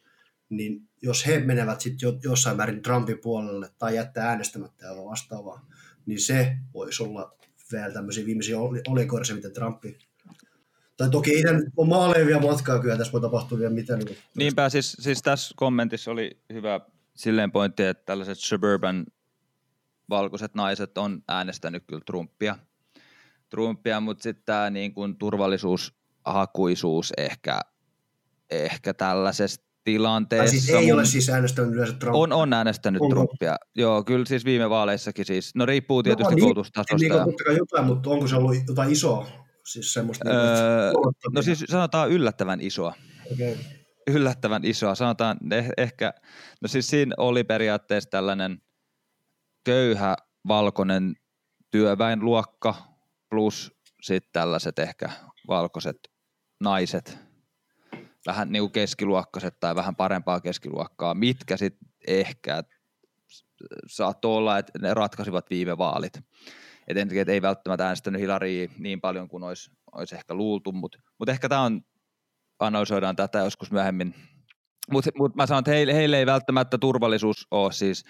Niin 0.48 0.88
jos 1.02 1.26
he 1.26 1.38
menevät 1.38 1.80
sitten 1.80 2.08
jossain 2.22 2.56
määrin 2.56 2.82
Trumpin 2.82 3.18
puolelle 3.18 3.70
tai 3.78 3.96
jättää 3.96 4.28
äänestämättä 4.28 4.86
ja 4.86 5.04
vastaavaa, 5.04 5.66
niin 6.06 6.20
se 6.20 6.56
voisi 6.74 7.02
olla 7.02 7.36
vielä 7.72 7.90
tämmöisiä 7.90 8.26
viimeisiä 8.26 8.56
olikorsia, 8.88 9.36
miten 9.36 9.52
Trumpi 9.52 9.98
tai 10.96 11.10
toki 11.10 11.30
ei 11.30 11.42
ole 11.76 11.88
maalevia 11.88 12.40
matkaa 12.40 12.78
kyllä, 12.78 12.96
tässä 12.96 13.12
voi 13.12 13.20
tapahtua 13.20 13.58
vielä 13.58 13.74
mitä. 13.74 13.96
Niin 13.96 14.16
Niinpä, 14.36 14.68
siis, 14.68 14.96
siis 15.00 15.22
tässä 15.22 15.54
kommentissa 15.56 16.10
oli 16.10 16.40
hyvä 16.52 16.80
silleen 17.14 17.52
pointti, 17.52 17.82
että 17.82 18.04
tällaiset 18.04 18.38
suburban 18.38 19.06
valkoiset 20.10 20.54
naiset 20.54 20.98
on 20.98 21.22
äänestänyt 21.28 21.84
kyllä 21.86 22.02
Trumpia, 22.06 22.58
Trumpia 23.48 24.00
mutta 24.00 24.22
sitten 24.22 24.44
tämä 24.44 24.70
niin 24.70 24.94
kuin 24.94 25.16
turvallisuushakuisuus 25.16 27.12
ehkä, 27.16 27.60
ehkä 28.50 28.94
tällaisesta 28.94 29.71
tilanteessa. 29.84 30.44
Tai 30.44 30.60
siis 30.60 30.70
ei 30.70 30.92
ole 30.92 31.04
siis 31.04 31.30
äänestänyt 31.30 31.74
yleensä 31.74 31.92
Trumpia. 31.92 32.20
On, 32.20 32.32
on 32.32 32.52
äänestänyt 32.52 33.02
onko? 33.02 33.14
Trumpia. 33.14 33.56
Joo, 33.74 34.04
kyllä 34.04 34.24
siis 34.24 34.44
viime 34.44 34.70
vaaleissakin 34.70 35.24
siis. 35.24 35.54
No 35.54 35.66
riippuu 35.66 35.98
no, 35.98 36.02
tietysti 36.02 36.30
no, 36.30 36.34
niin, 36.34 36.42
koulutustasosta. 36.42 36.96
Niin, 36.96 37.12
niin 37.12 37.24
totta 37.24 37.44
kai 37.44 37.56
jotain, 37.56 37.86
mutta 37.86 38.10
onko 38.10 38.28
se 38.28 38.36
ollut 38.36 38.56
jotain 38.68 38.92
isoa? 38.92 39.26
Siis 39.66 39.92
semmoista 39.92 40.24
niinku, 40.24 40.46
öö, 40.46 40.92
no 41.34 41.42
siis 41.42 41.64
sanotaan 41.68 42.10
yllättävän 42.10 42.60
isoa. 42.60 42.94
Okay. 43.32 43.54
Yllättävän 44.10 44.64
isoa. 44.64 44.94
Sanotaan 44.94 45.38
eh, 45.52 45.68
ehkä, 45.76 46.14
no 46.62 46.68
siis 46.68 46.86
siinä 46.86 47.14
oli 47.18 47.44
periaatteessa 47.44 48.10
tällainen 48.10 48.58
köyhä 49.64 50.16
valkoinen 50.48 51.14
työväenluokka 51.70 52.74
plus 53.30 53.72
sitten 54.02 54.32
tällaiset 54.32 54.78
ehkä 54.78 55.10
valkoiset 55.48 55.98
naiset– 56.60 57.18
vähän 58.26 58.52
niin 58.52 58.62
kuin 58.62 58.72
keskiluokkaiset 58.72 59.60
tai 59.60 59.74
vähän 59.74 59.96
parempaa 59.96 60.40
keskiluokkaa, 60.40 61.14
mitkä 61.14 61.56
sitten 61.56 61.88
ehkä 62.06 62.62
saattoi 63.86 64.36
olla, 64.36 64.58
että 64.58 64.78
ne 64.78 64.94
ratkaisivat 64.94 65.50
viime 65.50 65.78
vaalit. 65.78 66.20
Et 66.88 66.96
et 66.96 67.28
ei 67.28 67.42
välttämättä 67.42 67.84
äänestänyt 67.84 68.20
Hilaria 68.20 68.68
niin 68.78 69.00
paljon 69.00 69.28
kuin 69.28 69.42
olisi, 69.42 69.70
olisi 69.92 70.14
ehkä 70.14 70.34
luultu, 70.34 70.72
mutta 70.72 70.98
mut 71.18 71.28
ehkä 71.28 71.48
tämä 71.48 71.62
on, 71.62 71.82
analysoidaan 72.58 73.16
tätä 73.16 73.38
joskus 73.38 73.72
myöhemmin. 73.72 74.14
Mutta 74.90 75.10
mut 75.18 75.36
mä 75.36 75.46
sanon, 75.46 75.58
että 75.58 75.70
heille, 75.70 75.94
heille 75.94 76.18
ei 76.18 76.26
välttämättä 76.26 76.78
turvallisuus 76.78 77.46
ole 77.50 77.72
siis, 77.72 78.04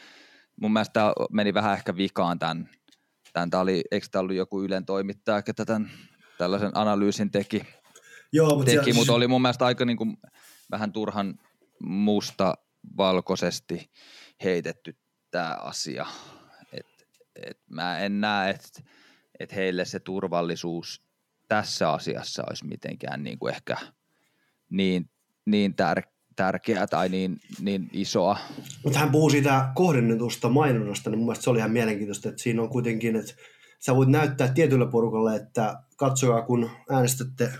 mun 0.60 0.72
mielestä 0.72 0.92
tämä 0.92 1.12
meni 1.30 1.54
vähän 1.54 1.72
ehkä 1.72 1.96
vikaan 1.96 2.38
tämän, 2.38 2.68
tämän 3.32 3.50
tämä 3.50 3.60
oli, 3.60 3.82
eikö 3.90 4.06
tämä 4.10 4.20
ollut 4.20 4.36
joku 4.36 4.62
Ylen 4.62 4.86
toimittaja, 4.86 5.42
että 5.48 5.64
tämän 5.64 5.90
tällaisen 6.38 6.70
analyysin 6.74 7.30
teki, 7.30 7.62
Joo, 8.32 8.56
mutta 8.56 8.72
teki, 8.72 8.92
mutta 8.92 9.12
oli 9.12 9.28
mun 9.28 9.42
mielestä 9.42 9.66
aika 9.66 9.84
niin 9.84 9.96
kuin, 9.96 10.16
vähän 10.70 10.92
turhan 10.92 11.34
musta 11.82 12.54
valkoisesti 12.96 13.90
heitetty 14.44 14.96
tämä 15.30 15.56
asia. 15.60 16.06
Et, 16.72 16.86
et 17.36 17.58
mä 17.70 17.98
en 17.98 18.20
näe, 18.20 18.50
että 18.50 18.82
et 19.40 19.54
heille 19.54 19.84
se 19.84 20.00
turvallisuus 20.00 21.02
tässä 21.48 21.90
asiassa 21.90 22.42
olisi 22.48 22.66
mitenkään 22.66 23.22
niin 23.22 23.38
kuin 23.38 23.54
ehkä 23.54 23.76
niin, 24.70 25.10
niin 25.46 25.74
tär, 25.74 26.02
tärkeää 26.36 26.86
tai 26.86 27.08
niin, 27.08 27.40
niin 27.60 27.90
isoa. 27.92 28.38
Mutta 28.84 28.98
hän 28.98 29.10
puhuu 29.10 29.30
siitä 29.30 29.72
kohdennetusta 29.74 30.48
mainonnasta, 30.48 31.10
niin 31.10 31.18
mun 31.18 31.26
mielestä 31.26 31.44
se 31.44 31.50
oli 31.50 31.58
ihan 31.58 31.70
mielenkiintoista, 31.70 32.28
että 32.28 32.42
siinä 32.42 32.62
on 32.62 32.68
kuitenkin, 32.68 33.16
että 33.16 33.34
sä 33.78 33.96
voit 33.96 34.08
näyttää 34.08 34.48
tietylle 34.48 34.90
porukalle, 34.90 35.36
että 35.36 35.82
katsokaa 35.96 36.42
kun 36.42 36.70
äänestätte 36.90 37.52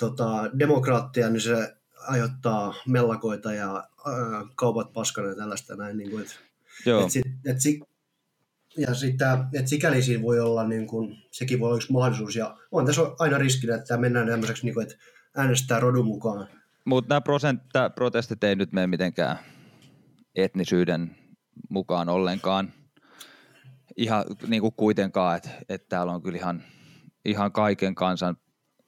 tota, 0.00 0.58
demokraattia, 0.58 1.30
niin 1.30 1.40
se 1.40 1.76
aiheuttaa 2.08 2.74
mellakoita 2.86 3.52
ja 3.52 3.76
äh, 3.76 4.48
kaupat 4.54 4.92
paskana 4.92 5.28
ja 5.28 5.34
tällaista 5.34 5.76
näin. 5.76 5.96
Niin 5.96 6.10
kuin, 6.10 6.22
et, 6.22 6.40
Joo. 6.86 7.04
Et 7.04 7.10
sit, 7.10 7.24
et 7.46 7.60
si, 7.60 7.80
ja 8.76 8.94
sitä, 8.94 9.44
et 9.52 9.68
sikäli 9.68 10.02
siinä 10.02 10.22
voi 10.22 10.40
olla, 10.40 10.64
niin 10.64 10.86
kuin, 10.86 11.16
sekin 11.30 11.60
voi 11.60 11.66
olla 11.66 11.76
yksi 11.76 11.92
mahdollisuus. 11.92 12.36
Ja 12.36 12.56
on 12.72 12.86
tässä 12.86 13.02
aina 13.18 13.38
riskinä, 13.38 13.74
että 13.74 13.96
mennään 13.96 14.28
tämmöiseksi, 14.28 14.64
niin 14.64 14.74
kuin, 14.74 14.86
että 14.86 15.04
äänestää 15.36 15.80
rodun 15.80 16.06
mukaan. 16.06 16.48
Mutta 16.84 17.08
nämä 17.08 17.20
prosent, 17.20 17.62
protestit 17.94 18.44
ei 18.44 18.56
nyt 18.56 18.72
mene 18.72 18.86
mitenkään 18.86 19.38
etnisyyden 20.34 21.16
mukaan 21.68 22.08
ollenkaan. 22.08 22.72
Ihan 23.96 24.24
niin 24.46 24.62
kuin 24.62 24.74
kuitenkaan, 24.76 25.36
että, 25.36 25.50
että 25.68 25.88
täällä 25.88 26.12
on 26.12 26.22
kyllä 26.22 26.38
ihan, 26.38 26.62
ihan 27.24 27.52
kaiken 27.52 27.94
kansan 27.94 28.36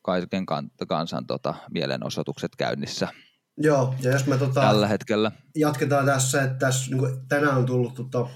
kaiken 0.03 0.47
kansan 0.89 1.27
tota, 1.27 1.55
mielenosoitukset 1.71 2.57
käynnissä. 2.57 3.09
Joo, 3.57 3.95
ja 4.03 4.13
jos 4.13 4.27
me 4.27 4.37
tota, 4.37 4.61
tällä 4.61 4.87
hetkellä. 4.89 5.33
jatketaan 5.57 6.07
tässä, 6.07 6.43
että 6.43 6.59
tässä, 6.59 6.91
niin 6.91 6.99
kuin, 6.99 7.29
tänään 7.29 7.57
on 7.57 7.67
tullut 7.67 7.95
tota, 7.95 8.29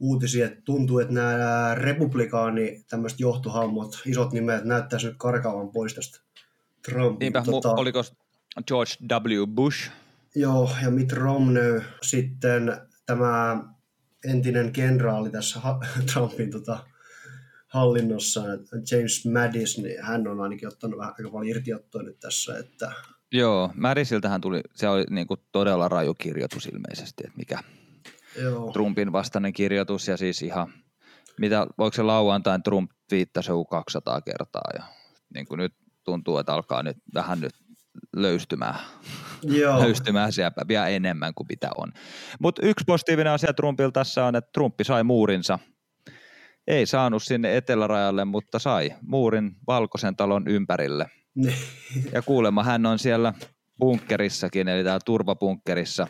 uutisia, 0.00 0.46
että 0.46 0.62
tuntuu, 0.64 0.98
että 0.98 1.14
nämä 1.14 1.74
republikaani 1.74 2.84
tämmöiset 2.90 3.20
johtohahmot, 3.20 4.02
isot 4.06 4.32
nimet, 4.32 4.64
näyttäisi 4.64 5.06
nyt 5.06 5.16
karkaavan 5.18 5.72
pois 5.72 5.94
tästä 5.94 6.20
Trumpin. 6.84 7.18
Niinpä, 7.18 7.42
tota, 7.42 7.72
oliko 7.72 8.04
George 8.66 8.92
W. 9.12 9.46
Bush? 9.46 9.90
Joo, 10.34 10.70
ja 10.82 10.90
Mitt 10.90 11.12
Romney, 11.12 11.82
sitten 12.02 12.76
tämä 13.06 13.64
entinen 14.24 14.72
kenraali 14.72 15.30
tässä 15.30 15.60
Trumpin 16.12 16.50
tota, 16.50 16.78
hallinnossa, 17.72 18.40
James 18.90 19.26
Madis, 19.32 19.78
niin 19.78 20.02
hän 20.02 20.28
on 20.28 20.40
ainakin 20.40 20.68
ottanut 20.68 20.98
vähän 20.98 21.14
aika 21.18 21.30
paljon 21.30 21.48
irtiottoa 21.48 22.02
nyt 22.02 22.20
tässä, 22.20 22.58
että 22.58 22.92
Joo, 23.32 23.70
Madisiltähän 23.74 24.40
tuli, 24.40 24.60
se 24.74 24.88
oli 24.88 25.04
niin 25.10 25.26
kuin 25.26 25.40
todella 25.52 25.88
raju 25.88 26.14
kirjoitus 26.14 26.66
ilmeisesti, 26.66 27.24
että 27.26 27.38
mikä 27.38 27.58
Joo. 28.42 28.72
Trumpin 28.72 29.12
vastainen 29.12 29.52
kirjoitus 29.52 30.08
ja 30.08 30.16
siis 30.16 30.42
ihan, 30.42 30.72
mitä, 31.38 31.66
voiko 31.78 31.94
se 31.94 32.02
lauantain 32.02 32.62
Trump 32.62 32.90
viittasi 33.10 33.50
joku 33.50 33.64
200 33.64 34.20
kertaa 34.20 34.70
ja 34.74 34.82
niin 35.34 35.46
kuin 35.46 35.58
nyt 35.58 35.74
tuntuu, 36.04 36.38
että 36.38 36.54
alkaa 36.54 36.82
nyt 36.82 36.96
vähän 37.14 37.40
nyt 37.40 37.54
löystymään, 38.16 38.78
Joo. 39.42 39.80
löystymään 39.80 40.32
sieltä 40.32 40.68
vielä 40.68 40.88
enemmän 40.88 41.34
kuin 41.34 41.46
mitä 41.48 41.70
on. 41.76 41.92
Mutta 42.40 42.66
yksi 42.66 42.84
positiivinen 42.86 43.32
asia 43.32 43.52
Trumpilta 43.52 44.00
tässä 44.00 44.24
on, 44.24 44.36
että 44.36 44.50
Trumpi 44.52 44.84
sai 44.84 45.04
muurinsa– 45.04 45.58
ei 46.66 46.86
saanut 46.86 47.22
sinne 47.22 47.56
etelärajalle, 47.56 48.24
mutta 48.24 48.58
sai 48.58 48.94
muurin 49.02 49.56
valkoisen 49.66 50.16
talon 50.16 50.48
ympärille. 50.48 51.06
ja 52.12 52.22
kuulemma 52.22 52.64
hän 52.64 52.86
on 52.86 52.98
siellä 52.98 53.34
bunkkerissakin, 53.78 54.68
eli 54.68 54.84
täällä 54.84 55.00
turvabunkkerissa 55.04 56.06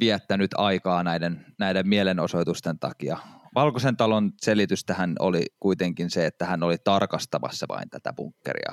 viettänyt 0.00 0.50
aikaa 0.54 1.02
näiden, 1.02 1.46
näiden 1.58 1.88
mielenosoitusten 1.88 2.78
takia. 2.78 3.18
Valkoisen 3.54 3.96
talon 3.96 4.32
selitys 4.42 4.84
tähän 4.84 5.14
oli 5.18 5.42
kuitenkin 5.60 6.10
se, 6.10 6.26
että 6.26 6.46
hän 6.46 6.62
oli 6.62 6.76
tarkastamassa 6.84 7.66
vain 7.68 7.90
tätä 7.90 8.12
bunkkeria. 8.12 8.72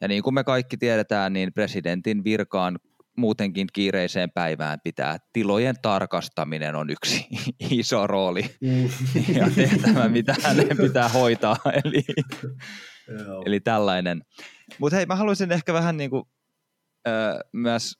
Ja 0.00 0.08
niin 0.08 0.22
kuin 0.22 0.34
me 0.34 0.44
kaikki 0.44 0.76
tiedetään, 0.76 1.32
niin 1.32 1.52
presidentin 1.52 2.24
virkaan 2.24 2.78
muutenkin 3.16 3.66
kiireiseen 3.72 4.30
päivään 4.30 4.78
pitää 4.84 5.18
tilojen 5.32 5.74
tarkastaminen 5.82 6.74
on 6.74 6.90
yksi 6.90 7.26
iso 7.70 8.06
rooli 8.06 8.42
mm. 8.60 8.88
ja 9.36 9.50
tehtävä, 9.54 10.08
mitä 10.08 10.34
hänen 10.42 10.76
pitää 10.76 11.08
hoitaa. 11.08 11.56
Eli, 11.84 12.04
eli 13.46 13.60
tällainen. 13.60 14.22
Mutta 14.78 14.96
hei, 14.96 15.06
mä 15.06 15.16
haluaisin 15.16 15.52
ehkä 15.52 15.72
vähän 15.72 15.96
niin 15.96 16.10
kuin, 16.10 16.24
ö, 17.08 17.10
myös 17.52 17.92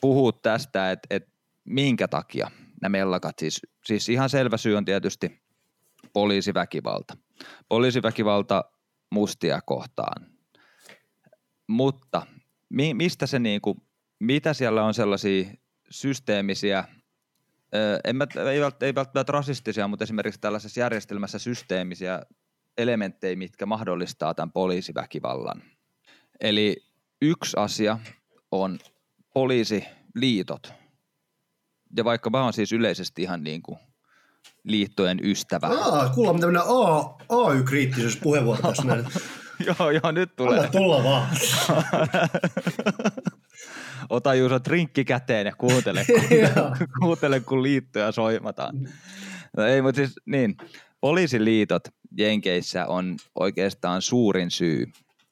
puhua 0.00 0.32
tästä, 0.32 0.90
että 0.90 1.06
et 1.10 1.22
minkä 1.64 2.08
takia 2.08 2.50
nämä 2.82 2.98
mellakat, 2.98 3.38
siis, 3.38 3.62
siis 3.84 4.08
ihan 4.08 4.30
selvä 4.30 4.56
syy 4.56 4.76
on 4.76 4.84
tietysti 4.84 5.42
poliisiväkivalta. 6.12 7.16
Poliisiväkivalta 7.68 8.64
mustia 9.10 9.60
kohtaan. 9.60 10.26
Mutta 11.68 12.26
mi, 12.68 12.94
mistä 12.94 13.26
se 13.26 13.38
niin 13.38 13.60
kuin 13.60 13.76
mitä 14.20 14.54
siellä 14.54 14.84
on 14.84 14.94
sellaisia 14.94 15.50
systeemisiä, 15.90 16.84
en 18.04 18.16
mä, 18.16 18.26
ei, 18.52 18.60
ei 18.80 18.94
välttämättä 18.94 19.32
rasistisia, 19.32 19.88
mutta 19.88 20.04
esimerkiksi 20.04 20.40
tällaisessa 20.40 20.80
järjestelmässä 20.80 21.38
systeemisiä 21.38 22.22
elementtejä, 22.78 23.36
mitkä 23.36 23.66
mahdollistaa 23.66 24.34
tämän 24.34 24.52
poliisiväkivallan. 24.52 25.62
Eli 26.40 26.76
yksi 27.22 27.56
asia 27.56 27.98
on 28.50 28.78
poliisiliitot. 29.34 30.72
Ja 31.96 32.04
vaikka 32.04 32.30
mä 32.30 32.42
oon 32.42 32.52
siis 32.52 32.72
yleisesti 32.72 33.22
ihan 33.22 33.44
niin 33.44 33.62
kuin 33.62 33.78
liittojen 34.64 35.18
ystävä. 35.22 35.66
Aa, 35.66 36.08
kuullaan 36.08 36.40
tämmöinen 36.40 36.62
AY-kriittisyys 37.28 38.16
puheenvuoro 38.16 38.62
tässä 38.62 38.84
näin. 38.84 39.06
joo, 39.78 39.90
joo, 39.90 40.10
nyt 40.10 40.36
tulee. 40.36 40.58
Anna 40.58 40.70
tulla 40.70 41.04
vaan. 41.04 41.28
ota 44.08 44.34
Juuso 44.34 44.60
trinkki 44.60 45.04
käteen 45.04 45.46
ja 45.46 45.54
kuuntele, 45.58 46.04
kun, 46.08 46.88
kuuntele, 47.00 47.40
kun 47.40 47.62
liittoja 47.62 48.12
soimataan. 48.12 48.74
No 49.56 49.64
ei, 49.64 49.82
mutta 49.82 49.96
siis 49.96 50.14
niin, 50.26 50.56
poliisiliitot 51.00 51.82
Jenkeissä 52.18 52.86
on 52.86 53.16
oikeastaan 53.34 54.02
suurin 54.02 54.50
syy, 54.50 54.86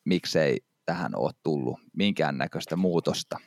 miksei 0.05 0.57
tähän 0.87 1.13
ole 1.17 1.33
tullut 1.43 1.81
minkäännäköistä 1.97 2.77
muutosta. 2.77 3.39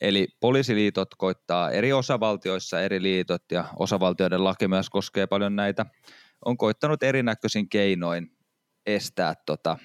Eli 0.00 0.28
poliisiliitot 0.40 1.14
koittaa 1.14 1.70
eri 1.70 1.92
osavaltioissa 1.92 2.80
eri 2.80 3.02
liitot 3.02 3.42
ja 3.52 3.64
osavaltioiden 3.78 4.44
laki 4.44 4.68
myös 4.68 4.90
koskee 4.90 5.26
paljon 5.26 5.56
näitä, 5.56 5.86
on 6.44 6.56
koittanut 6.56 7.02
erinäköisin 7.02 7.68
keinoin 7.68 8.36
estää 8.86 9.34
tota, 9.46 9.78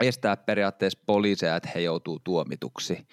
estää 0.00 0.36
periaatteessa 0.36 1.02
poliiseja, 1.06 1.56
että 1.56 1.68
he 1.74 1.80
joutuu 1.80 2.20
tuomituksi. 2.24 3.06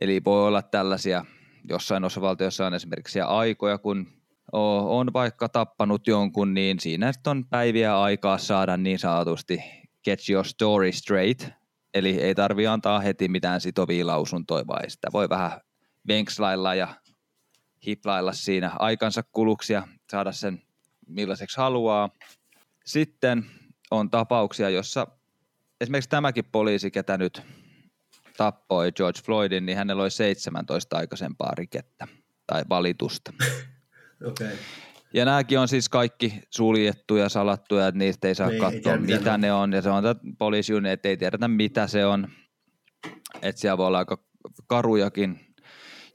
Eli 0.00 0.20
voi 0.24 0.46
olla 0.46 0.62
tällaisia, 0.62 1.24
jossain 1.68 2.04
osavaltiossa 2.04 2.66
on 2.66 2.74
esimerkiksi 2.74 3.20
aikoja, 3.20 3.78
kun 3.78 4.06
on 4.52 5.12
vaikka 5.12 5.48
tappanut 5.48 6.06
jonkun, 6.06 6.54
niin 6.54 6.80
siinä 6.80 7.12
on 7.26 7.44
päiviä 7.44 8.00
aikaa 8.00 8.38
saada 8.38 8.76
niin 8.76 8.98
sanotusti 8.98 9.58
get 10.04 10.20
your 10.28 10.44
story 10.44 10.92
straight, 10.92 11.48
eli 11.94 12.20
ei 12.20 12.34
tarvi 12.34 12.66
antaa 12.66 13.00
heti 13.00 13.28
mitään 13.28 13.60
sitovia 13.60 14.06
lausuntoja, 14.06 14.66
vai 14.66 14.90
sitä 14.90 15.08
voi 15.12 15.28
vähän 15.28 15.60
venkslailla 16.08 16.74
ja 16.74 16.88
hiplailla 17.86 18.32
siinä 18.32 18.72
aikansa 18.78 19.22
kuluksia, 19.22 19.88
saada 20.10 20.32
sen 20.32 20.62
millaiseksi 21.06 21.56
haluaa. 21.56 22.10
Sitten 22.84 23.46
on 23.90 24.10
tapauksia, 24.10 24.70
jossa 24.70 25.06
esimerkiksi 25.80 26.10
tämäkin 26.10 26.44
poliisi, 26.52 26.90
ketä 26.90 27.18
nyt 27.18 27.42
tappoi 28.36 28.92
George 28.92 29.20
Floydin, 29.24 29.66
niin 29.66 29.78
hänellä 29.78 30.02
oli 30.02 30.10
17 30.10 30.96
aikaisempaa 30.96 31.52
rikettä 31.56 32.06
tai 32.46 32.62
valitusta. 32.68 33.32
okay. 34.30 34.56
Ja 35.14 35.24
nämäkin 35.24 35.58
on 35.58 35.68
siis 35.68 35.88
kaikki 35.88 36.40
suljettuja, 36.50 37.28
salattuja, 37.28 37.88
että 37.88 37.98
niistä 37.98 38.28
ei 38.28 38.34
saa 38.34 38.50
ei, 38.50 38.58
katsoa, 38.58 38.92
ei 38.92 38.98
mitä 38.98 39.38
ne. 39.38 39.46
ne 39.46 39.52
on. 39.52 39.72
Ja 39.72 39.82
se 39.82 39.90
on 39.90 40.04
poliisi, 40.38 40.72
että 40.90 41.08
ei 41.08 41.16
tiedetä, 41.16 41.48
mitä 41.48 41.86
se 41.86 42.06
on. 42.06 42.28
Että 43.42 43.60
siellä 43.60 43.78
voi 43.78 43.86
olla 43.86 43.98
aika 43.98 44.18
karujakin. 44.66 45.40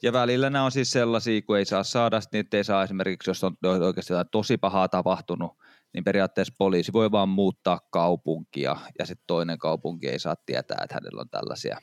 Ja 0.03 0.13
välillä 0.13 0.49
nämä 0.49 0.65
on 0.65 0.71
siis 0.71 0.91
sellaisia, 0.91 1.41
kun 1.41 1.57
ei 1.57 1.65
saa 1.65 1.83
saada, 1.83 2.19
niitä 2.33 2.57
ei 2.57 2.63
saa 2.63 2.83
esimerkiksi, 2.83 3.29
jos 3.29 3.43
on 3.43 3.57
oikeasti 3.63 4.13
jotain 4.13 4.27
tosi 4.31 4.57
pahaa 4.57 4.89
tapahtunut, 4.89 5.51
niin 5.93 6.03
periaatteessa 6.03 6.53
poliisi 6.57 6.93
voi 6.93 7.11
vaan 7.11 7.29
muuttaa 7.29 7.79
kaupunkia 7.91 8.77
ja 8.99 9.05
sitten 9.05 9.23
toinen 9.27 9.57
kaupunki 9.57 10.07
ei 10.07 10.19
saa 10.19 10.35
tietää, 10.45 10.77
että 10.83 10.95
hänellä 10.95 11.21
on 11.21 11.29
tällaisia 11.29 11.79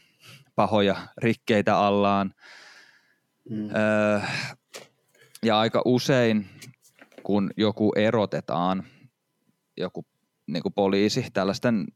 pahoja 0.55 0.97
rikkeitä 1.19 1.79
allaan. 1.79 2.35
Mm. 3.51 3.69
Öö, 3.77 4.21
ja 5.45 5.59
aika 5.59 5.83
usein, 5.85 6.47
kun 7.23 7.51
joku 7.57 7.93
erotetaan, 7.97 8.85
joku 9.77 10.07
niin 10.47 10.63
kuin 10.63 10.73
poliisi 10.75 11.27
tällaisten 11.33 11.87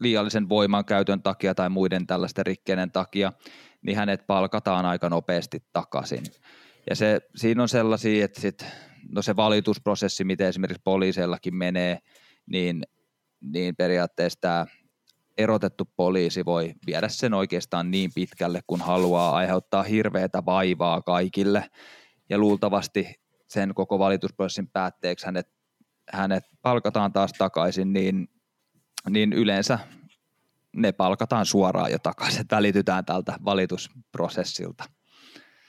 liiallisen 0.00 0.48
voimankäytön 0.48 1.22
takia 1.22 1.54
tai 1.54 1.68
muiden 1.68 2.06
tällaisten 2.06 2.46
rikkeiden 2.46 2.90
takia, 2.90 3.32
niin 3.82 3.96
hänet 3.96 4.26
palkataan 4.26 4.86
aika 4.86 5.08
nopeasti 5.08 5.64
takaisin. 5.72 6.24
Ja 6.90 6.96
se, 6.96 7.20
siinä 7.36 7.62
on 7.62 7.68
sellaisia, 7.68 8.24
että 8.24 8.40
sit 8.40 8.66
no 9.08 9.22
se 9.22 9.36
valitusprosessi, 9.36 10.24
miten 10.24 10.46
esimerkiksi 10.46 10.82
poliiseillakin 10.84 11.54
menee, 11.54 11.98
niin, 12.46 12.82
niin 13.40 13.76
periaatteessa 13.76 14.40
tämä 14.40 14.66
erotettu 15.38 15.88
poliisi 15.96 16.44
voi 16.44 16.74
viedä 16.86 17.08
sen 17.08 17.34
oikeastaan 17.34 17.90
niin 17.90 18.10
pitkälle, 18.14 18.60
kun 18.66 18.80
haluaa 18.80 19.36
aiheuttaa 19.36 19.82
hirveätä 19.82 20.44
vaivaa 20.44 21.02
kaikille. 21.02 21.70
Ja 22.28 22.38
luultavasti 22.38 23.14
sen 23.48 23.74
koko 23.74 23.98
valitusprosessin 23.98 24.68
päätteeksi 24.68 25.26
hänet, 25.26 25.48
hänet 26.10 26.44
palkataan 26.62 27.12
taas 27.12 27.32
takaisin, 27.32 27.92
niin, 27.92 28.28
niin 29.10 29.32
yleensä 29.32 29.78
ne 30.76 30.92
palkataan 30.92 31.46
suoraan 31.46 31.92
jo 31.92 31.98
takaisin, 31.98 32.44
välitytään 32.50 33.04
tältä 33.04 33.38
valitusprosessilta. 33.44 34.84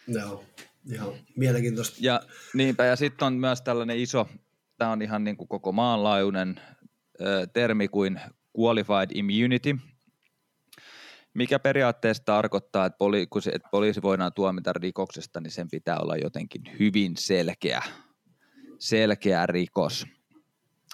No. 0.08 0.44
Ihan 0.92 1.14
mielenkiintoista. 1.36 1.98
Ja 2.00 2.22
niinpä, 2.54 2.86
ja 2.86 2.96
sitten 2.96 3.26
on 3.26 3.34
myös 3.34 3.62
tällainen 3.62 3.98
iso, 3.98 4.30
tämä 4.78 4.92
on 4.92 5.02
ihan 5.02 5.24
niin 5.24 5.38
kuin 5.38 5.48
koko 5.48 5.72
maanlaajuinen 5.72 6.60
ö, 7.22 7.48
termi 7.54 7.88
kuin 7.88 8.22
qualified 8.60 9.10
immunity, 9.14 9.78
mikä 11.34 11.60
periaatteessa 11.60 12.24
tarkoittaa, 12.26 12.86
että, 12.86 12.98
poli, 12.98 13.28
kun 13.28 13.42
se, 13.42 13.52
että 13.52 13.68
poliisi 13.72 14.02
voidaan 14.02 14.34
tuomita 14.34 14.74
rikoksesta, 14.74 15.42
niin 15.42 15.52
sen 15.52 15.70
pitää 15.70 15.98
olla 16.00 16.18
jotenkin 16.18 16.62
hyvin 16.80 17.18
selkeä, 17.18 17.82
selkeä 18.80 19.46
rikos. 19.46 20.06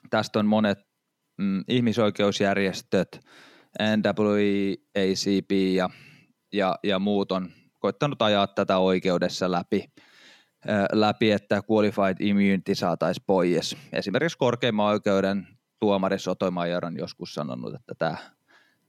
Tästä 0.09 0.39
on 0.39 0.45
monet 0.45 0.79
mm, 1.37 1.63
ihmisoikeusjärjestöt, 1.67 3.19
NAACP 3.79 5.51
ja, 5.51 5.89
ja, 6.53 6.79
ja 6.83 6.99
muut 6.99 7.31
on 7.31 7.51
koittanut 7.79 8.21
ajaa 8.21 8.47
tätä 8.47 8.77
oikeudessa 8.77 9.51
läpi, 9.51 9.91
läpi 10.91 11.31
että 11.31 11.61
qualified 11.71 12.17
immunity 12.19 12.75
saataisiin 12.75 13.23
pois. 13.27 13.77
Esimerkiksi 13.93 14.37
korkeimman 14.37 14.85
oikeuden 14.85 15.47
tuomari 15.79 16.19
Sotomayor 16.19 16.85
on 16.85 16.97
joskus 16.97 17.33
sanonut, 17.33 17.75
että 17.75 17.95
tämä, 17.97 18.17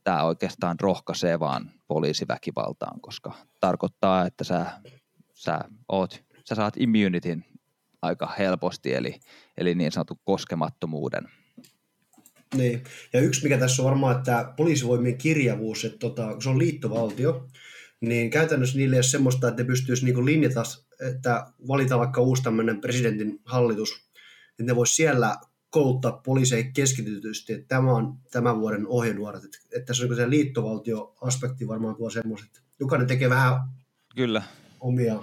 tämä 0.05 0.23
oikeastaan 0.23 0.81
rohkaisee 0.81 1.41
vaan 1.41 1.71
poliisiväkivaltaan, 1.89 3.01
koska 3.01 3.33
tarkoittaa, 3.61 4.27
että 4.27 4.45
sä, 4.45 4.67
sä, 5.35 5.61
oot, 5.89 6.25
sä 6.49 6.55
saat 6.55 6.75
immunityn 6.77 7.45
aika 8.03 8.35
helposti, 8.39 8.95
eli, 8.95 9.21
eli 9.59 9.75
niin 9.75 9.93
sanotun 9.93 10.21
koskemattomuuden. 10.25 11.29
Niin, 12.55 12.85
ja 13.13 13.21
yksi 13.21 13.43
mikä 13.43 13.59
tässä 13.59 13.83
on 13.83 13.89
varmaan, 13.89 14.17
että 14.17 14.53
poliisivoimien 14.57 15.19
kirjavuus, 15.19 15.85
että 15.85 15.99
tota, 15.99 16.33
kun 16.33 16.43
se 16.43 16.49
on 16.49 16.59
liittovaltio, 16.59 17.49
niin 18.01 18.31
käytännössä 18.31 18.79
niille 18.79 18.97
ei 18.97 18.99
ole 18.99 19.03
semmoista, 19.03 19.49
että 19.49 19.63
ne 19.63 19.67
pystyisi 19.67 20.05
niin 20.05 20.27
linjata, 20.27 20.63
että 21.11 21.47
valitaan 21.69 22.01
vaikka 22.01 22.21
uusi 22.21 22.43
tämmöinen 22.43 22.81
presidentin 22.81 23.41
hallitus, 23.45 24.11
että 24.51 24.63
ne 24.63 24.77
voisi 24.77 24.95
siellä 24.95 25.37
kouluttaa 25.71 26.13
poliiseja 26.13 26.71
keskitytysti, 26.75 27.53
että 27.53 27.69
tämä 27.69 27.93
on 27.93 28.15
tämän 28.31 28.61
vuoden 28.61 28.87
ohjenuorat, 28.87 29.45
että, 29.45 29.59
että 29.77 29.87
tässä 29.87 30.05
on 30.05 30.09
niin 30.11 30.17
se 30.17 30.31
liittovaltioaspekti 30.31 31.69
varmaan 31.69 31.97
tuo 31.97 32.11
semmoiset, 32.11 32.47
että 32.47 32.61
jokainen 32.81 33.09
tekee 33.09 33.31
vähän 33.31 33.61
Kyllä. 34.17 34.43
omia 34.81 35.23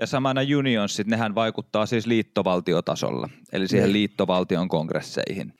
ja 0.00 0.06
samana 0.06 0.40
unionsit, 0.58 1.06
nehän 1.06 1.34
vaikuttaa 1.34 1.86
siis 1.86 2.06
liittovaltiotasolla, 2.06 3.28
eli 3.52 3.68
siihen 3.68 3.86
niin. 3.86 3.92
liittovaltion 3.92 4.68
kongresseihin. 4.68 5.52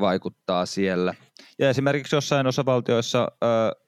vaikuttaa 0.00 0.66
siellä. 0.66 1.14
Ja 1.58 1.70
esimerkiksi 1.70 2.16
jossain 2.16 2.46
osavaltioissa 2.46 3.32
ö, 3.42 3.83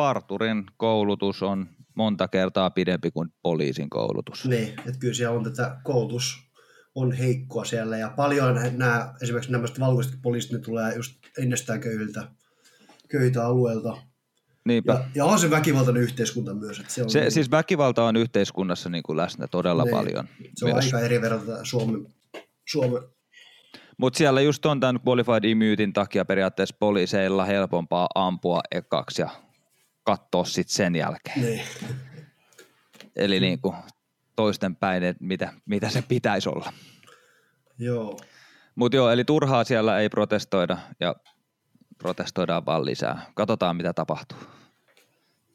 parturin 0.00 0.64
koulutus 0.76 1.42
on 1.42 1.66
monta 1.94 2.28
kertaa 2.28 2.70
pidempi 2.70 3.10
kuin 3.10 3.28
poliisin 3.42 3.90
koulutus. 3.90 4.44
Niin, 4.44 4.68
että 4.68 4.98
kyllä 4.98 5.14
siellä 5.14 5.36
on 5.36 5.44
tätä 5.44 5.76
koulutus 5.84 6.38
on 6.94 7.12
heikkoa 7.12 7.64
siellä 7.64 7.96
ja 7.96 8.12
paljon 8.16 8.54
nämä, 8.76 9.14
esimerkiksi 9.22 9.52
nämä 9.52 9.66
valkoiset 9.80 10.12
poliisit, 10.22 10.52
ne 10.52 10.58
tulee 10.58 10.94
just 10.94 11.18
ennestään 11.38 11.80
köyhiltä, 11.80 12.28
köyhiltä 13.08 13.46
alueelta. 13.46 13.96
Niinpä. 14.64 14.92
Ja, 14.92 15.04
ja 15.14 15.24
on 15.24 15.38
se 15.38 15.50
väkivaltainen 15.50 16.02
yhteiskunta 16.02 16.54
myös. 16.54 16.80
Että 16.80 16.92
se 16.92 17.02
on 17.02 17.10
se, 17.10 17.20
niin, 17.20 17.32
siis 17.32 17.50
väkivalta 17.50 18.04
on 18.04 18.16
yhteiskunnassa 18.16 18.88
niin 18.88 19.02
kuin 19.02 19.16
läsnä 19.16 19.46
todella 19.46 19.84
niin, 19.84 19.94
paljon. 19.96 20.28
Se 20.56 20.64
on 20.64 20.72
myös. 20.72 20.84
aika 20.84 21.00
eri 21.00 21.20
verran 21.20 21.40
Suomen, 21.62 22.06
Suomen 22.70 23.02
mutta 24.00 24.18
siellä 24.18 24.40
just 24.40 24.66
on 24.66 24.80
tämän 24.80 25.00
qualified 25.06 25.44
immunityn 25.44 25.92
takia 25.92 26.24
periaatteessa 26.24 26.76
poliiseilla 26.78 27.44
helpompaa 27.44 28.06
ampua 28.14 28.60
ekaksi 28.70 29.22
ja 29.22 29.28
katsoa 30.16 30.44
sitten 30.44 30.74
sen 30.74 30.96
jälkeen. 30.96 31.40
Niin. 31.40 31.62
Eli 33.16 33.40
niin 33.40 33.60
kuin 33.60 33.76
toisten 34.36 34.76
päin, 34.76 35.02
että 35.02 35.24
mitä, 35.24 35.52
mitä 35.66 35.90
se 35.90 36.02
pitäisi 36.02 36.48
olla. 36.48 36.72
Joo. 37.78 38.18
Mutta 38.74 38.96
joo, 38.96 39.10
eli 39.10 39.24
turhaa 39.24 39.64
siellä 39.64 39.98
ei 39.98 40.08
protestoida 40.08 40.78
ja 41.00 41.14
protestoidaan 41.98 42.66
vaan 42.66 42.84
lisää. 42.84 43.26
Katsotaan, 43.34 43.76
mitä 43.76 43.92
tapahtuu. 43.92 44.38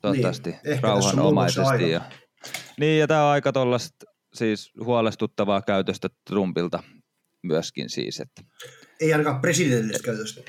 Toivottavasti 0.02 0.56
niin, 0.65 0.84
rauhanomaisesti. 0.84 1.89
Ja, 1.89 2.02
niin, 2.80 3.00
ja 3.00 3.08
tämä 3.08 3.26
on 3.26 3.32
aika 3.32 3.54
tuollaista 3.54 4.06
siis 4.34 4.72
huolestuttavaa 4.86 5.62
käytöstä 5.62 6.10
Trumpilta 6.28 6.84
myöskin 7.41 7.89
siis. 7.89 8.20
Että 8.20 8.41
ei 9.02 9.13
ainakaan 9.13 9.41
presidentillistä 9.41 10.04
käytöstä. 10.04 10.41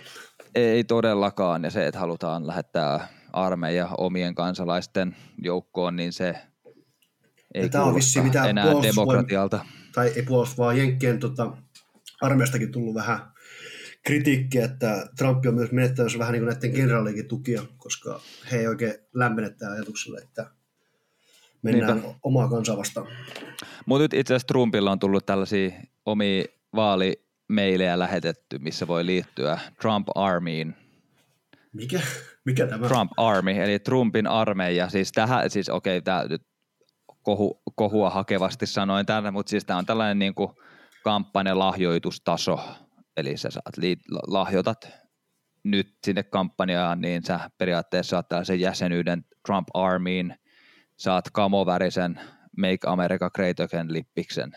Ei 0.56 0.84
todellakaan, 0.84 1.64
ja 1.64 1.70
se, 1.70 1.86
että 1.86 2.00
halutaan 2.00 2.46
lähettää 2.46 3.08
armeija 3.32 3.88
omien 3.98 4.34
kansalaisten 4.34 5.16
joukkoon, 5.38 5.96
niin 5.96 6.12
se 6.12 6.34
ei 7.54 7.68
Tämä 7.68 7.84
on 7.84 7.94
vissi 7.94 8.20
mitään 8.20 8.50
enää 8.50 8.66
demokratialta. 8.82 9.64
Tai 9.94 10.12
ei 10.16 10.22
puolusta, 10.22 10.56
vaan 10.56 10.78
Jenkkien 10.78 11.18
tota, 11.18 11.56
armeijastakin 12.20 12.72
tullut 12.72 12.94
vähän 12.94 13.18
kritiikkiä, 14.06 14.64
että 14.64 15.06
Trump 15.18 15.46
on 15.46 15.54
myös 15.54 15.72
menettänyt 15.72 16.18
vähän 16.18 16.32
niin 16.32 16.44
kuin 16.44 16.52
näiden 16.52 16.70
generaalikin 16.70 17.28
tukia, 17.28 17.62
koska 17.76 18.20
he 18.52 18.58
ei 18.58 18.66
oikein 18.66 18.94
lämmene 19.14 19.54
ajatukselle, 19.72 20.18
että 20.18 20.50
mennään 21.62 22.00
Niinpä. 22.00 22.18
omaa 22.22 22.48
kansaa 22.48 22.76
vastaan. 22.76 23.06
Mutta 23.86 24.02
nyt 24.02 24.14
itse 24.14 24.34
asiassa 24.34 24.46
Trumpilla 24.46 24.92
on 24.92 24.98
tullut 24.98 25.26
tällaisia 25.26 25.70
omia 26.06 26.44
vaalimeilejä 27.48 27.98
lähetetty, 27.98 28.58
missä 28.58 28.86
voi 28.86 29.06
liittyä 29.06 29.58
Trump 29.80 30.08
Armyin. 30.14 30.76
Mikä? 31.72 32.00
Mikä 32.44 32.66
tämä? 32.66 32.88
Trump 32.88 33.12
Army, 33.16 33.50
eli 33.50 33.78
Trumpin 33.78 34.26
armeija. 34.26 34.88
Siis 34.88 35.12
tähän, 35.12 35.50
siis 35.50 35.68
okei, 35.68 35.98
okay, 35.98 36.02
tämä 36.02 36.24
nyt 36.24 36.42
kohu, 37.22 37.62
kohua 37.74 38.10
hakevasti 38.10 38.66
sanoin 38.66 39.06
tänne, 39.06 39.30
mutta 39.30 39.50
siis 39.50 39.64
tämä 39.64 39.78
on 39.78 39.86
tällainen 39.86 40.18
niin 40.18 40.34
kuin 40.34 40.50
kampanjalahjoitustaso, 41.04 42.60
eli 43.16 43.36
sä 43.36 43.50
saat 43.50 43.76
li, 43.76 43.96
lahjoitat 44.26 44.88
nyt 45.64 45.96
sinne 46.04 46.22
kampanjaan, 46.22 47.00
niin 47.00 47.24
sä 47.24 47.50
periaatteessa 47.58 48.10
saat 48.10 48.28
tällaisen 48.28 48.60
jäsenyyden 48.60 49.24
Trump 49.46 49.68
Armyin, 49.74 50.34
saat 50.96 51.30
kamovärisen 51.32 52.20
Make 52.56 52.78
America 52.86 53.30
Great 53.30 53.60
Again 53.60 53.92
lippiksen. 53.92 54.52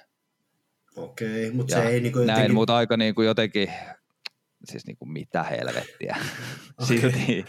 Okei, 1.04 1.52
mutta 1.52 1.76
se 1.76 1.88
ei 1.88 2.00
niin 2.00 2.14
kuin 2.14 2.22
jotenkin... 2.22 2.42
Näin, 2.42 2.54
mutta 2.54 2.76
aika 2.76 2.98
niin 2.98 3.16
kuin 3.16 3.28
jotenkin 3.28 3.70
siis 4.66 4.88
niin 4.88 4.98
kuin 4.98 5.12
mitä 5.12 5.44
helvettiä. 5.44 6.18
Silti. 6.88 7.46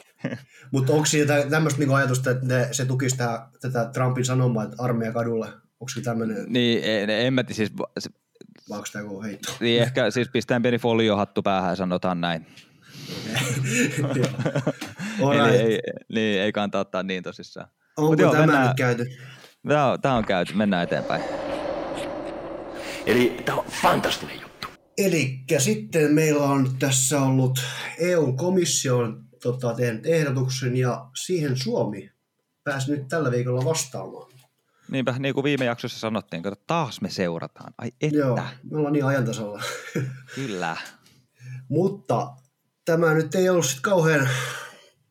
Mutta 0.72 0.92
onko 0.92 1.06
siinä 1.06 1.34
tämmöistä 1.50 1.80
niin 1.80 1.94
ajatusta, 1.94 2.30
että 2.30 2.46
ne, 2.46 2.68
se 2.72 2.84
tukisi 2.84 3.16
tätä, 3.16 3.48
tätä 3.60 3.90
Trumpin 3.92 4.24
sanomaa, 4.24 4.64
että 4.64 4.76
armeija 4.78 5.12
kadulle? 5.12 5.46
Onko 5.80 5.88
se 5.94 6.00
tämmöinen? 6.00 6.44
Niin, 6.48 6.84
en, 6.84 7.10
en 7.10 7.34
mä 7.34 7.44
siis... 7.50 7.72
Vai 7.76 8.78
onko 8.78 8.88
tämä 8.92 9.04
joku 9.04 9.22
heitto? 9.22 9.52
Niin, 9.60 9.82
ehkä 9.82 10.10
siis 10.10 10.28
pistään 10.28 10.62
pieni 10.62 10.78
foliohattu 10.78 11.42
päähän 11.42 11.70
ja 11.70 11.76
sanotaan 11.76 12.20
näin. 12.20 12.46
Eli 15.32 15.56
ei, 15.56 15.80
niin, 16.08 16.40
ei 16.40 16.52
kannata 16.52 16.78
ottaa 16.78 17.02
niin 17.02 17.22
tosissaan. 17.22 17.68
Onko 17.96 18.16
tämä 18.16 18.66
nyt 18.66 18.76
käyty? 18.76 19.06
Tämä 19.68 19.86
on, 19.86 20.00
tämä 20.00 20.14
on 20.14 20.24
käyty, 20.24 20.54
mennään 20.54 20.82
eteenpäin. 20.82 21.22
Eli 23.06 23.42
tämä 23.44 23.58
on 23.58 23.64
fantastinen 23.82 24.40
juttu. 24.40 24.68
Eli 24.98 25.44
sitten 25.58 26.12
meillä 26.12 26.44
on 26.44 26.78
tässä 26.78 27.20
ollut 27.20 27.60
EU-komission 27.98 29.24
tota, 29.42 29.74
tehnyt 29.74 30.06
ehdotuksen 30.06 30.76
ja 30.76 31.10
siihen 31.24 31.56
Suomi 31.56 32.10
pääsi 32.64 32.90
nyt 32.90 33.08
tällä 33.08 33.30
viikolla 33.30 33.64
vastaamaan. 33.64 34.30
Niinpä, 34.90 35.14
niin 35.18 35.34
kuin 35.34 35.44
viime 35.44 35.64
jaksossa 35.64 35.98
sanottiin, 35.98 36.46
että 36.46 36.64
taas 36.66 37.00
me 37.00 37.10
seurataan. 37.10 37.74
Ai 37.78 37.90
että. 38.00 38.18
Joo, 38.18 38.38
me 38.70 38.78
ollaan 38.78 38.92
niin 38.92 39.04
ajantasalla. 39.04 39.62
Kyllä. 40.34 40.76
Mutta 41.68 42.32
tämä 42.84 43.14
nyt 43.14 43.34
ei 43.34 43.48
ollut 43.48 43.66
sitten 43.66 43.82
kauhean, 43.82 44.28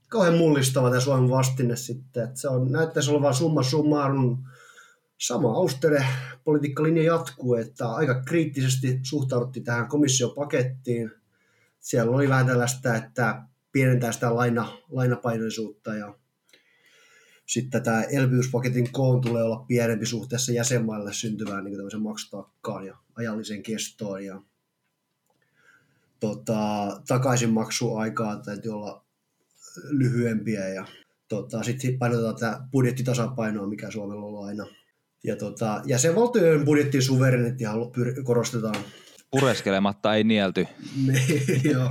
kauhean 0.10 0.38
mullistava 0.38 0.89
tämä 0.89 0.99
Suomen 0.99 1.30
vastinne 1.30 1.75
sitten. 1.75 2.23
Että 2.23 2.39
se 2.39 2.47
on, 2.47 2.71
näyttäisi 2.71 3.12
olevan 3.12 3.34
summa 3.34 3.63
summarum 3.63 4.43
sama 5.19 5.51
austere 5.51 6.05
politiikkalinja 6.43 7.03
jatkuu, 7.03 7.55
että 7.55 7.89
aika 7.89 8.21
kriittisesti 8.23 8.99
suhtauduttiin 9.03 9.65
tähän 9.65 9.88
komissiopakettiin. 9.88 11.12
Siellä 11.79 12.15
oli 12.15 12.29
vähän 12.29 12.45
tällaista, 12.45 12.95
että 12.95 13.41
pienentää 13.71 14.12
sitä 14.12 14.36
laina, 14.36 14.77
lainapainoisuutta 14.89 15.95
ja 15.95 16.15
sitten 17.45 17.84
tämä 17.84 18.03
elvytyspaketin 18.03 18.91
koon 18.91 19.21
tulee 19.21 19.43
olla 19.43 19.65
pienempi 19.67 20.05
suhteessa 20.05 20.51
jäsenmaille 20.51 21.13
syntyvään 21.13 21.63
niin 21.63 21.75
tämmöisen 21.75 22.01
maksutakkaan 22.01 22.86
ja 22.86 22.97
ajalliseen 23.15 23.63
kestoon 23.63 24.25
ja 24.25 24.41
tota, 26.19 27.01
takaisinmaksuaikaa 27.08 28.38
täytyy 28.38 28.71
olla 28.71 29.05
lyhyempiä 29.89 30.67
ja 30.67 30.86
tota, 31.27 31.63
sitten 31.63 31.99
painotetaan 31.99 32.36
tätä 32.36 32.62
budjettitasapainoa, 32.71 33.67
mikä 33.67 33.91
Suomella 33.91 34.25
on 34.25 34.47
aina 34.47 34.65
ja 35.23 35.36
tota, 35.36 35.82
jäsenvaltioiden 35.86 36.65
budjettin 36.65 37.01
suvereniteettia 37.01 37.71
korostetaan. 38.23 38.75
Pureskelematta 39.32 40.15
ei 40.15 40.23
nielty. 40.23 40.67
niin, 41.08 41.62
joo. 41.73 41.89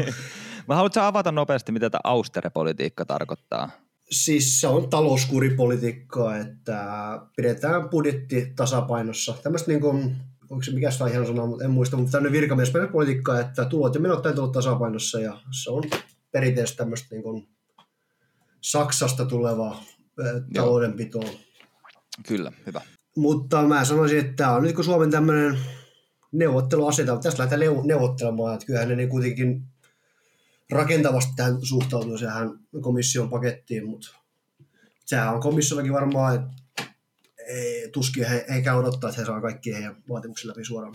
Mä 0.68 0.74
haluatko 0.74 1.00
avata 1.00 1.32
nopeasti, 1.32 1.72
mitä 1.72 1.90
tämä 1.90 2.00
austere-politiikka 2.04 3.04
tarkoittaa? 3.04 3.70
Siis 4.10 4.60
se 4.60 4.66
on 4.66 4.90
talouskuripolitiikkaa, 4.90 6.36
että 6.36 6.84
pidetään 7.36 7.88
budjetti 7.88 8.52
tasapainossa. 8.56 9.34
Tämmöistä 9.42 9.70
niin 9.70 9.80
kuin, 9.80 10.16
onko 10.50 10.62
se 10.62 10.70
mikä 10.70 10.90
sitä 10.90 11.06
ihan 11.06 11.48
mutta 11.48 11.64
en 11.64 11.70
muista, 11.70 11.96
mutta 11.96 12.12
tämmöinen 12.12 12.40
virkamiespolitiikka, 12.40 13.40
että 13.40 13.64
tulot 13.64 13.94
ja 13.94 14.00
menot 14.00 14.22
täytyy 14.22 14.42
olla 14.42 14.52
tasapainossa 14.52 15.20
ja 15.20 15.40
se 15.62 15.70
on 15.70 15.84
perinteisesti 16.30 16.76
tämmöistä 16.76 17.08
niin 17.10 17.22
kuin 17.22 17.48
Saksasta 18.60 19.26
tulevaa 19.26 19.82
taloudenpitoa. 20.54 21.30
Kyllä, 22.28 22.52
hyvä. 22.66 22.80
Mutta 23.18 23.62
mä 23.62 23.84
sanoisin, 23.84 24.18
että 24.18 24.32
tämä 24.36 24.52
on 24.52 24.62
nyt 24.62 24.76
kun 24.76 24.84
Suomen 24.84 25.10
tämmöinen 25.10 25.58
neuvotteluaseta, 26.32 27.16
tässä 27.16 27.42
lähdetään 27.42 27.86
neuvottelemaan, 27.86 28.54
että 28.54 28.66
kyllähän 28.66 28.88
ne 28.88 28.96
niin 28.96 29.08
kuitenkin 29.08 29.62
rakentavasti 30.70 31.32
tähän 31.36 31.58
suhtautuu 31.62 32.18
tähän 32.18 32.50
komission 32.80 33.30
pakettiin, 33.30 33.88
mutta 33.88 34.08
sehän 35.04 35.34
on 35.34 35.40
komissiollakin 35.40 35.92
varmaan, 35.92 36.34
että 36.34 36.84
ei, 37.46 37.90
tuskin 37.90 38.28
he, 38.28 38.62
käy 38.64 38.76
odottaa, 38.76 39.10
että 39.10 39.20
he 39.20 39.26
saa 39.26 39.40
kaikki 39.40 39.74
heidän 39.74 39.96
vaatimuksia 40.08 40.48
läpi 40.48 40.64
suoraan. 40.64 40.94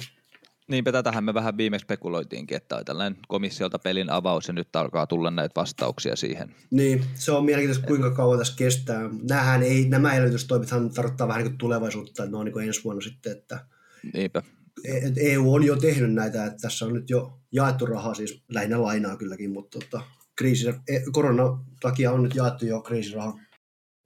Niinpä 0.67 0.91
tätähän 0.91 1.23
me 1.23 1.34
vähän 1.34 1.58
viimeksi 1.58 1.84
spekuloitiinkin, 1.84 2.58
että 2.58 2.76
on 2.76 2.86
tällainen 2.86 3.19
komissiolta 3.28 3.80
pelin 3.80 4.10
avaus 4.10 4.47
ja 4.47 4.54
nyt 4.54 4.76
alkaa 4.76 5.08
tulla 5.08 5.32
näitä 5.32 5.62
vastauksia 5.62 6.15
siihen. 6.15 6.56
Niin, 6.71 7.04
se 7.15 7.32
on 7.32 7.45
mielenkiintoista 7.45 7.88
kuinka 7.88 8.12
kauan 8.12 8.38
tässä 8.39 8.57
kestää. 8.57 9.09
Nämähän 9.30 9.64
ei, 9.64 9.86
nämä 9.89 10.14
elvytystoimithan 10.14 10.89
tarkoittaa 10.89 11.28
vähän 11.28 11.41
niin 11.43 11.51
kuin 11.51 11.57
tulevaisuutta, 11.57 12.24
että 12.24 12.32
ne 12.32 12.38
on 12.38 12.45
niin 12.45 12.53
kuin 12.53 12.68
ensi 12.68 12.84
vuonna 12.84 13.01
sitten, 13.01 13.32
että 13.32 13.66
Niinpä. 14.14 14.43
Et 14.86 15.14
EU 15.18 15.53
on 15.53 15.64
jo 15.64 15.76
tehnyt 15.76 16.14
näitä, 16.14 16.45
että 16.45 16.57
tässä 16.61 16.86
on 16.86 16.93
nyt 16.93 17.09
jo 17.09 17.39
jaettu 17.51 17.86
rahaa, 17.86 18.14
siis 18.14 18.43
lähinnä 18.49 18.82
lainaa 18.82 19.18
kylläkin, 19.18 19.51
mutta 19.51 19.80
tota, 19.80 20.03
kriisi, 20.36 20.70
e, 20.70 20.99
korona 21.11 21.43
takia 21.82 22.11
on 22.11 22.24
nyt 22.24 22.36
jaettu 22.36 22.66
jo 22.66 22.82
kriisiraha. 22.82 23.39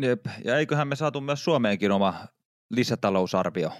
Jep, 0.02 0.26
ja 0.46 0.58
eiköhän 0.58 0.88
me 0.88 0.96
saatu 0.96 1.22
myös 1.22 1.44
Suomeenkin 1.44 1.92
oma 1.92 2.28
lisätalousarvio. 2.70 3.72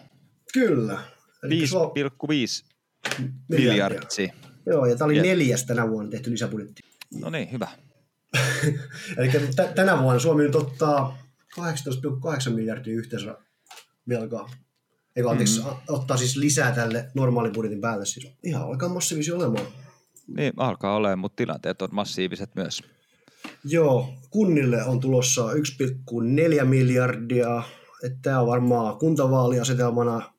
Kyllä, 0.54 1.00
5,5 1.46 3.30
miljardia. 3.50 4.34
Joo, 4.66 4.86
ja 4.86 4.96
tämä 4.96 5.06
oli 5.06 5.22
neljäs 5.22 5.66
tänä 5.66 5.90
vuonna 5.90 6.12
tehty 6.12 6.32
lisäbudjetti. 6.32 6.82
No 7.22 7.30
niin, 7.30 7.52
hyvä. 7.52 7.68
Eli 9.18 9.30
t- 9.30 9.76
tänä 9.76 10.02
vuonna 10.02 10.20
Suomi 10.20 10.44
nyt 10.44 10.56
ottaa 10.56 11.18
18,8 11.60 12.50
miljardia 12.50 12.94
yhteensä 12.94 13.38
velkaa. 14.10 14.50
Eikö 15.16 15.30
anteeksi, 15.30 15.60
mm-hmm. 15.60 15.78
ottaa 15.90 16.18
siis 16.18 16.38
lisää 16.38 16.72
tälle 16.72 17.12
normaalin 17.14 17.52
budjetin 17.54 17.82
päälle. 17.82 18.06
Siis 18.06 18.32
ihan 18.44 18.64
alkaa 18.64 18.90
massiivisia 18.90 19.36
olemaan. 19.36 19.66
Niin, 20.38 20.54
alkaa 20.58 20.96
olemaan, 20.96 21.20
mutta 21.20 21.36
tilanteet 21.36 21.82
on 21.82 21.90
massiiviset 21.92 22.56
myös. 22.56 22.84
Joo, 23.64 24.14
kunnille 24.30 24.84
on 24.84 25.00
tulossa 25.00 25.52
1,4 26.60 26.66
miljardia. 26.66 27.64
Tämä 28.22 28.40
on 28.40 28.48
varmaan 28.48 28.98
kuntavaaliasetelmana 28.98 30.34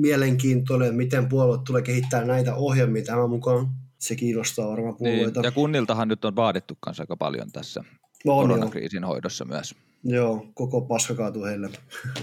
mielenkiintoinen, 0.00 0.94
miten 0.94 1.28
puolue 1.28 1.58
tulee 1.66 1.82
kehittää 1.82 2.24
näitä 2.24 2.54
ohjelmia 2.54 3.04
tämän 3.04 3.30
mukaan. 3.30 3.68
Se 3.98 4.16
kiinnostaa 4.16 4.68
varmaan 4.68 4.94
niin, 5.00 5.14
puolueita. 5.14 5.40
Niin, 5.40 5.46
ja 5.46 5.52
kunniltahan 5.52 6.08
nyt 6.08 6.24
on 6.24 6.36
vaadittu 6.36 6.78
kanssa 6.80 7.02
aika 7.02 7.16
paljon 7.16 7.52
tässä 7.52 7.84
no, 8.24 8.34
koronakriisin 8.34 9.02
jo. 9.02 9.08
hoidossa 9.08 9.44
myös. 9.44 9.74
Joo, 10.04 10.46
koko 10.54 10.80
paska 10.80 11.14
kaatuu 11.14 11.44
heille. 11.44 11.70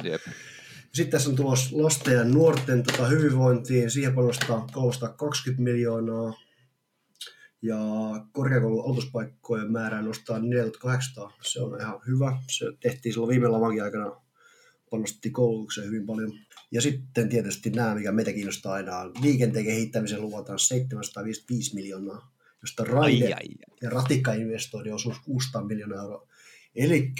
Jep. 0.03 0.21
Sitten 0.93 1.11
tässä 1.11 1.29
on 1.29 1.35
tulos 1.35 1.71
lasten 1.71 2.13
ja 2.13 2.23
nuorten 2.23 2.83
tota, 2.83 3.07
hyvinvointiin. 3.07 3.91
Siihen 3.91 4.15
panostaa 4.15 4.67
320 4.73 5.63
miljoonaa. 5.63 6.33
Ja 7.61 7.77
korkeakoulun 8.31 8.85
aloituspaikkojen 8.85 9.71
määrää 9.71 10.01
nostaa 10.01 10.39
4800. 10.39 11.31
Se 11.41 11.61
on 11.61 11.81
ihan 11.81 11.99
hyvä. 12.07 12.37
Se 12.49 12.65
tehtiin 12.79 13.13
silloin 13.13 13.29
viime 13.29 13.47
lamankin 13.47 13.83
aikana. 13.83 14.21
Panostettiin 14.89 15.33
koulutukseen 15.33 15.87
hyvin 15.87 16.05
paljon. 16.05 16.31
Ja 16.71 16.81
sitten 16.81 17.29
tietysti 17.29 17.69
nämä, 17.69 17.95
mikä 17.95 18.11
meitä 18.11 18.33
kiinnostaa 18.33 18.73
aina, 18.73 18.97
on 18.97 19.11
liikenteen 19.21 19.65
kehittämisen 19.65 20.21
luvataan 20.21 20.59
755 20.59 21.75
miljoonaa, 21.75 22.31
josta 22.61 22.83
raide 22.83 23.25
ai, 23.25 23.33
ai, 23.33 23.39
ai. 23.39 23.77
ja 23.81 23.89
ratikkainvestoinnin 23.89 24.93
osuus 24.93 25.19
600 25.19 25.63
miljoonaa 25.63 26.03
euroa. 26.03 26.27
Eli 26.75 27.13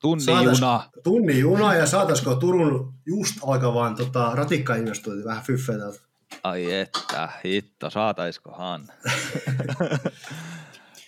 Tunnin 0.00 0.44
juna. 0.44 0.90
Tunnin 1.04 1.38
juna 1.38 1.74
ja 1.74 1.86
saataisiko 1.86 2.34
Turun 2.34 2.94
just 3.06 3.36
alkavaan 3.46 3.96
tota, 3.96 4.32
ratikkainvestointi 4.34 5.24
vähän 5.24 5.42
fyffeä 5.44 5.78
täältä. 5.78 6.00
Ai 6.42 6.72
että, 6.72 7.28
hitto, 7.44 7.90
saataiskohan. 7.90 8.88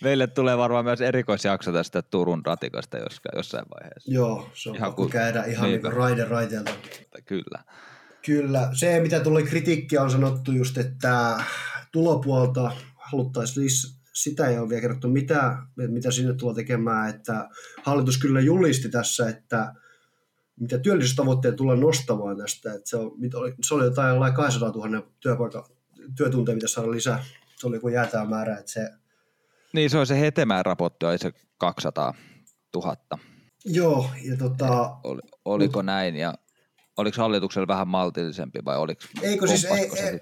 Meille 0.01 0.27
tulee 0.27 0.57
varmaan 0.57 0.85
myös 0.85 1.01
erikoisjakso 1.01 1.71
tästä 1.71 2.01
Turun 2.01 2.45
ratikasta 2.45 2.97
jossain 3.35 3.65
vaiheessa. 3.73 4.11
Joo, 4.11 4.49
se 4.53 4.69
on 4.69 4.75
ihan 4.75 4.93
kun 4.93 5.09
käydä 5.09 5.43
ihan 5.43 5.69
niin, 5.69 5.83
niin 5.83 5.93
raide 5.93 6.25
raiteelta. 6.25 6.71
Kyllä. 7.25 7.63
Kyllä. 8.25 8.69
Se, 8.73 8.99
mitä 8.99 9.19
tuli 9.19 9.43
kritiikkiä, 9.43 10.01
on 10.01 10.11
sanottu 10.11 10.51
just, 10.51 10.77
että 10.77 11.43
tulopuolta 11.91 12.71
haluttaisiin 12.95 13.65
lisää 13.65 13.99
sitä 14.13 14.47
ei 14.47 14.59
ole 14.59 14.69
vielä 14.69 14.81
kerrottu, 14.81 15.07
mitä, 15.07 15.57
mitä 15.75 16.11
sinne 16.11 16.33
tulee 16.33 16.55
tekemään. 16.55 17.09
Että 17.09 17.49
hallitus 17.83 18.17
kyllä 18.17 18.39
julisti 18.39 18.89
tässä, 18.89 19.29
että 19.29 19.73
mitä 20.59 20.79
työllisyystavoitteet 20.79 21.55
tulee 21.55 21.77
nostamaan 21.77 22.37
tästä. 22.37 22.73
Että 22.73 22.89
se, 22.89 22.97
on, 22.97 23.11
se 23.63 23.73
oli 23.73 23.83
jotain 23.83 24.33
200 24.33 24.69
000 24.69 25.07
työpaikka, 25.19 25.69
työtunteja, 26.17 26.55
mitä 26.55 26.67
saada 26.67 26.91
lisää. 26.91 27.23
Se 27.55 27.67
oli 27.67 27.75
joku 27.75 27.89
jäätää 27.89 28.25
määrä. 28.25 28.57
Että 28.57 28.71
se... 28.71 28.89
Niin, 29.73 29.89
se 29.89 29.97
on 29.97 30.07
se 30.07 30.19
Hetemään 30.19 30.65
raportti, 30.65 31.05
oli 31.05 31.17
se 31.17 31.31
200 31.57 32.13
000. 32.75 32.95
Joo, 33.65 34.09
ja 34.23 34.37
tota... 34.37 34.97
Oli, 35.03 35.21
oliko 35.45 35.81
näin, 35.81 36.15
ja 36.15 36.33
oliko 36.97 37.21
hallituksella 37.21 37.67
vähän 37.67 37.87
maltillisempi 37.87 38.59
vai 38.65 38.77
oliko 38.77 39.01
Eikö 39.21 39.47
siis, 39.47 39.65
ei, 39.65 39.91
ei, 39.95 40.19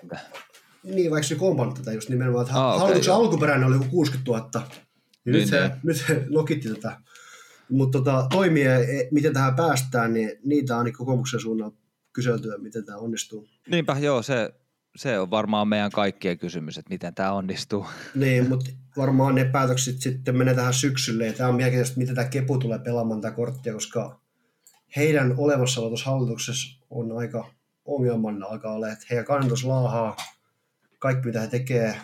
niin, 0.83 1.11
vaikka 1.11 1.27
se 1.27 1.35
kompannut 1.35 1.77
tätä 1.77 1.93
just 1.93 2.09
nimenomaan, 2.09 2.45
että 2.45 2.57
ah, 2.57 2.67
okay, 2.67 2.79
hallituksen 2.79 3.11
joo. 3.11 3.19
alkuperäinen 3.19 3.67
oli 3.67 3.85
60 3.89 4.31
000, 4.31 4.49
niin, 4.51 5.33
niin 5.33 5.33
nyt, 5.33 5.49
se, 5.49 5.67
niin. 5.67 5.79
nyt 5.83 5.97
se 5.97 6.25
lokitti 6.29 6.69
tätä. 6.69 6.97
Mutta 7.69 7.97
tota, 7.97 8.27
toimia, 8.31 8.79
e, 8.79 9.07
miten 9.11 9.33
tähän 9.33 9.55
päästään, 9.55 10.13
niin 10.13 10.31
niitä 10.43 10.77
on 10.77 10.85
niin 10.85 10.97
kokoomuksen 10.97 11.39
suunnalla 11.39 11.75
kyselty, 12.13 12.49
miten 12.57 12.85
tämä 12.85 12.97
onnistuu. 12.97 13.47
Niinpä, 13.67 13.97
joo, 13.99 14.21
se, 14.21 14.53
se 14.97 15.19
on 15.19 15.31
varmaan 15.31 15.67
meidän 15.67 15.91
kaikkien 15.91 16.37
kysymys, 16.37 16.77
että 16.77 16.89
miten 16.89 17.15
tämä 17.15 17.31
onnistuu. 17.31 17.85
Niin, 18.15 18.49
mutta 18.49 18.71
varmaan 18.97 19.35
ne 19.35 19.45
päätökset 19.45 20.01
sitten 20.01 20.37
menee 20.37 20.55
tähän 20.55 20.73
syksylle, 20.73 21.25
ja 21.25 21.33
tämä 21.33 21.49
on 21.49 21.55
mielenkiintoista, 21.55 21.97
miten 21.97 22.15
tämä 22.15 22.27
Kepu 22.27 22.57
tulee 22.57 22.79
pelaamaan 22.79 23.21
tätä 23.21 23.35
korttia, 23.35 23.73
koska 23.73 24.19
heidän 24.95 25.33
olemassaolo 25.37 25.89
tuossa 25.89 26.09
hallituksessa 26.09 26.85
on 26.89 27.17
aika 27.17 27.51
ongelmana 27.85 28.45
alkaa 28.45 28.73
olla, 28.73 28.89
että 28.89 29.05
heidän 29.09 29.25
kannatus 29.25 29.63
laahaa, 29.63 30.15
kaikki 30.99 31.25
mitä 31.25 31.41
he 31.41 31.47
tekee, 31.47 31.95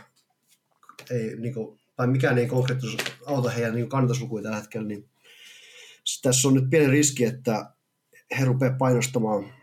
ei, 1.10 1.36
niin 1.38 1.54
kuin, 1.54 1.80
tai 1.96 2.08
mikään 2.08 2.38
ei 2.38 2.48
konkreettisesti 2.48 3.12
auta 3.26 3.50
heidän 3.50 3.76
niin 3.76 3.90
kannatuslukuja 3.90 4.44
tällä 4.44 4.58
hetkellä, 4.58 4.88
niin 4.88 5.10
tässä 6.22 6.48
on 6.48 6.54
nyt 6.54 6.70
pieni 6.70 6.88
riski, 6.88 7.26
että 7.26 7.74
he 8.40 8.46
rupeavat 8.46 8.78
painostamaan 8.78 9.54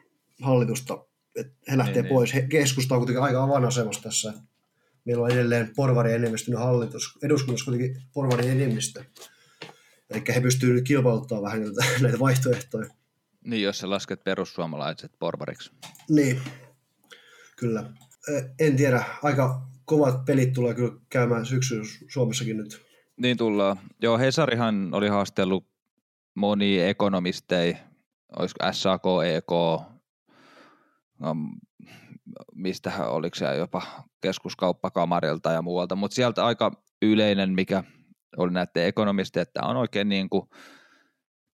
hallitusta, 0.42 1.04
että 1.36 1.52
he 1.70 1.78
lähtee 1.78 1.94
niin, 1.94 2.04
niin. 2.04 2.14
pois. 2.14 2.34
He, 2.34 2.42
keskusta 2.42 2.94
on 2.94 3.00
kuitenkin 3.00 3.22
aika 3.22 3.42
avainasemassa 3.42 4.02
tässä. 4.02 4.32
Meillä 5.04 5.24
on 5.24 5.30
edelleen 5.30 5.72
porvari 5.76 6.12
enemmistöinen 6.12 6.62
hallitus, 6.62 7.18
eduskunnassa 7.22 7.64
kuitenkin 7.64 8.02
porvari 8.12 8.48
enemmistö. 8.48 9.04
Eli 10.10 10.22
he 10.34 10.40
pystyvät 10.40 10.74
nyt 10.74 10.84
kilpailuttamaan 10.84 11.44
vähän 11.44 11.62
näitä, 11.62 11.84
näitä 12.02 12.18
vaihtoehtoja. 12.18 12.90
Niin, 13.44 13.62
jos 13.62 13.78
sä 13.78 13.90
lasket 13.90 14.24
perussuomalaiset 14.24 15.12
porvariksi. 15.18 15.70
Niin, 16.08 16.40
kyllä 17.56 17.84
en 18.58 18.76
tiedä, 18.76 19.04
aika 19.22 19.62
kovat 19.84 20.24
pelit 20.24 20.52
tulee 20.52 20.74
kyllä 20.74 20.92
käymään 21.10 21.46
syksyllä 21.46 21.84
Suomessakin 22.08 22.56
nyt. 22.56 22.82
Niin 23.16 23.36
tullaan. 23.36 23.76
Joo, 24.02 24.18
Hesarihan 24.18 24.88
oli 24.92 25.08
haastellut 25.08 25.66
moni 26.34 26.80
ekonomistei, 26.80 27.76
olisiko 28.38 28.72
SAK, 28.72 29.02
EK, 29.36 29.52
no, 31.20 31.36
mistä 32.54 33.06
oliko 33.06 33.34
se 33.34 33.56
jopa 33.56 33.82
keskuskauppakamarilta 34.20 35.52
ja 35.52 35.62
muualta, 35.62 35.96
mutta 35.96 36.14
sieltä 36.14 36.46
aika 36.46 36.72
yleinen, 37.02 37.50
mikä 37.52 37.84
oli 38.36 38.52
näiden 38.52 38.86
ekonomisteja, 38.86 39.42
että 39.42 39.62
on 39.62 39.76
oikein 39.76 40.08
niin 40.08 40.30
kuin 40.30 40.48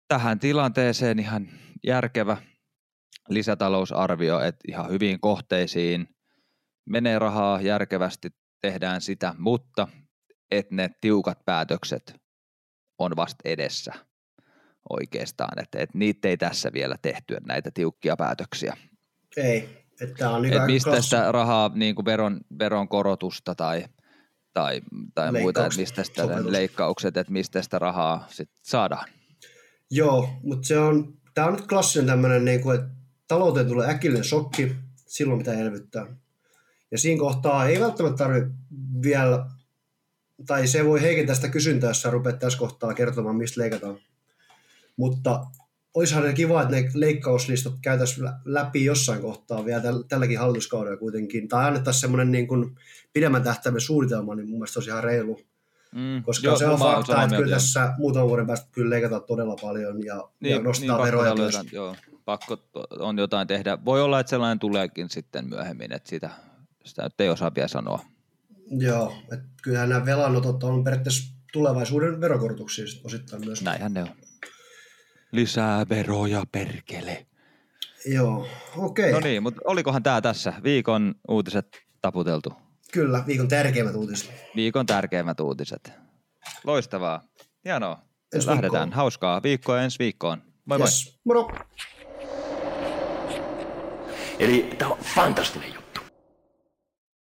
tähän 0.09 0.39
tilanteeseen 0.39 1.19
ihan 1.19 1.49
järkevä 1.87 2.37
lisätalousarvio, 3.29 4.41
että 4.41 4.61
ihan 4.69 4.91
hyviin 4.91 5.21
kohteisiin– 5.21 6.07
menee 6.91 7.19
rahaa 7.19 7.61
järkevästi, 7.61 8.29
tehdään 8.61 9.01
sitä, 9.01 9.35
mutta 9.39 9.89
että 10.51 10.75
ne 10.75 10.91
tiukat 11.01 11.45
päätökset 11.45 12.15
on 12.99 13.17
vasta 13.17 13.43
edessä 13.45 13.93
oikeastaan, 14.91 15.63
että, 15.63 15.79
että 15.79 15.99
niitä 15.99 16.29
ei 16.29 16.37
tässä 16.37 16.71
vielä 16.73 16.97
tehty, 17.03 17.37
näitä 17.47 17.71
tiukkia 17.75 18.17
päätöksiä. 18.17 18.77
Ei, 19.37 19.85
että 20.01 20.31
on 20.31 20.45
että 20.45 20.67
mistä 20.67 21.01
sitä 21.01 21.33
rahaa, 21.33 21.71
niin 21.75 21.95
kuin 21.95 22.05
veron, 22.05 22.41
veron 22.59 22.89
korotusta 22.89 23.55
tai, 23.55 23.85
tai, 24.53 24.81
tai 25.15 25.33
muita, 25.33 25.67
että 25.67 25.79
mistä 25.79 26.05
sitä 26.05 26.23
sopetus. 26.23 26.47
leikkaukset, 26.47 27.17
että 27.17 27.33
mistä 27.33 27.63
sitä 27.63 27.79
rahaa 27.79 28.27
sit 28.31 28.51
saadaan. 28.63 29.09
Joo, 29.91 30.29
mutta 30.43 30.69
se 30.69 30.79
on, 30.79 31.15
tämä 31.35 31.47
on 31.47 31.53
nyt 31.53 31.67
klassinen 31.67 32.07
tämmöinen, 32.07 32.45
niin 32.45 32.61
kuin, 32.61 32.81
että 32.81 32.91
talouteen 33.29 33.69
tulee 33.69 33.89
äkillinen 33.89 34.25
shokki, 34.25 34.77
silloin 35.07 35.39
mitä 35.39 35.53
elvyttää. 35.53 36.07
Ja 36.91 36.99
siinä 36.99 37.21
kohtaa 37.21 37.67
ei 37.67 37.81
välttämättä 37.81 38.17
tarvitse 38.17 38.51
vielä, 39.03 39.47
tai 40.47 40.67
se 40.67 40.85
voi 40.85 41.03
heikentää 41.03 41.35
sitä 41.35 41.49
kysyntää, 41.49 41.91
jos 41.91 42.03
sä 42.03 42.11
rupeat 42.11 42.39
tässä 42.39 42.59
kohtaa 42.59 42.95
kertomaan, 42.95 43.37
mistä 43.37 43.61
leikataan. 43.61 43.99
Mutta 44.97 45.47
olisihan 45.95 46.23
se 46.23 46.33
kiva, 46.33 46.63
että 46.63 46.77
ne 46.77 46.91
leikkauslistat 46.95 47.75
käytäisiin 47.83 48.29
läpi 48.45 48.85
jossain 48.85 49.21
kohtaa 49.21 49.65
vielä 49.65 49.83
tälläkin 50.09 50.39
hallituskaudella 50.39 50.97
kuitenkin. 50.97 51.49
Tai 51.49 51.67
annettaisiin 51.67 52.01
semmoinen 52.01 52.31
niin 52.31 52.49
kuin 52.49 52.79
pidemmän 53.13 53.43
tähtäimen 53.43 53.81
suunnitelma, 53.81 54.35
niin 54.35 54.49
mun 54.49 54.59
mielestä 54.59 54.79
olisi 54.79 54.91
ihan 54.91 55.05
reilu. 55.05 55.41
Mm, 55.95 56.23
Koska 56.23 56.47
joo, 56.47 56.57
se 56.57 56.67
on 56.67 56.79
fakta, 56.79 57.23
että 57.23 57.37
kyllä 57.37 57.55
tässä 57.55 57.95
muutaman 57.99 58.29
vuoden 58.29 58.47
päästä 58.47 58.69
kyllä 58.73 58.91
leikataan 58.91 59.23
todella 59.27 59.57
paljon 59.63 60.05
ja, 60.05 60.29
niin, 60.41 60.51
ja 60.51 60.63
nostaa 60.63 60.97
niin, 60.97 61.07
veroja 61.07 61.35
myös. 61.35 61.55
Joo, 61.73 61.97
pakko 62.25 62.59
on 62.99 63.19
jotain 63.19 63.49
tehdä. 63.49 63.79
Voi 63.85 64.03
olla, 64.03 64.21
että 64.21 64.31
sellainen 64.31 64.59
tuleekin 64.59 65.11
sitten 65.11 65.49
myöhemmin, 65.49 65.93
että 65.93 66.11
sitä 66.11 66.31
sitä 66.85 67.03
nyt 67.03 67.21
ei 67.21 67.29
osaa 67.29 67.55
vielä 67.55 67.69
sanoa. 67.69 68.05
Joo, 68.71 69.13
että 69.33 69.47
kyllähän 69.63 69.89
nämä 69.89 70.07
velanotot 70.07 70.65
on 70.65 70.85
periaatteessa 70.85 71.35
tulevaisuuden 71.53 72.21
verokorotuksia 72.21 72.85
osittain 73.05 73.45
myös. 73.45 73.63
Näinhän 73.63 73.95
ne 73.95 74.03
on. 74.03 74.09
Lisää 75.33 75.89
veroja, 75.89 76.45
perkele. 76.53 77.27
Joo, 78.07 78.47
okei. 78.77 79.11
Okay. 79.11 79.21
No 79.21 79.29
niin, 79.29 79.43
mutta 79.43 79.61
olikohan 79.65 80.03
tämä 80.03 80.21
tässä 80.21 80.53
viikon 80.63 81.15
uutiset 81.29 81.67
taputeltu? 82.03 82.53
Kyllä, 82.93 83.25
viikon 83.27 83.49
tärkeimmät 83.49 83.95
uutiset. 83.95 84.33
Viikon 84.57 84.87
tärkeimmät 84.87 85.41
uutiset. 85.41 85.93
Loistavaa. 86.65 87.23
Hienoa. 87.65 88.03
Ensi 88.35 88.47
Lähdetään. 88.47 88.83
Viikkoon. 88.83 88.97
Hauskaa 88.97 89.43
viikkoa 89.43 89.83
ensi 89.83 89.99
viikkoon. 89.99 90.43
Moi 90.65 90.81
yes. 90.81 91.19
moi. 91.25 91.45
Moro. 91.45 91.59
Eli 94.39 94.75
tämä 94.79 94.91
on 94.91 94.99
fantastinen 94.99 95.69
juttu. 95.69 95.80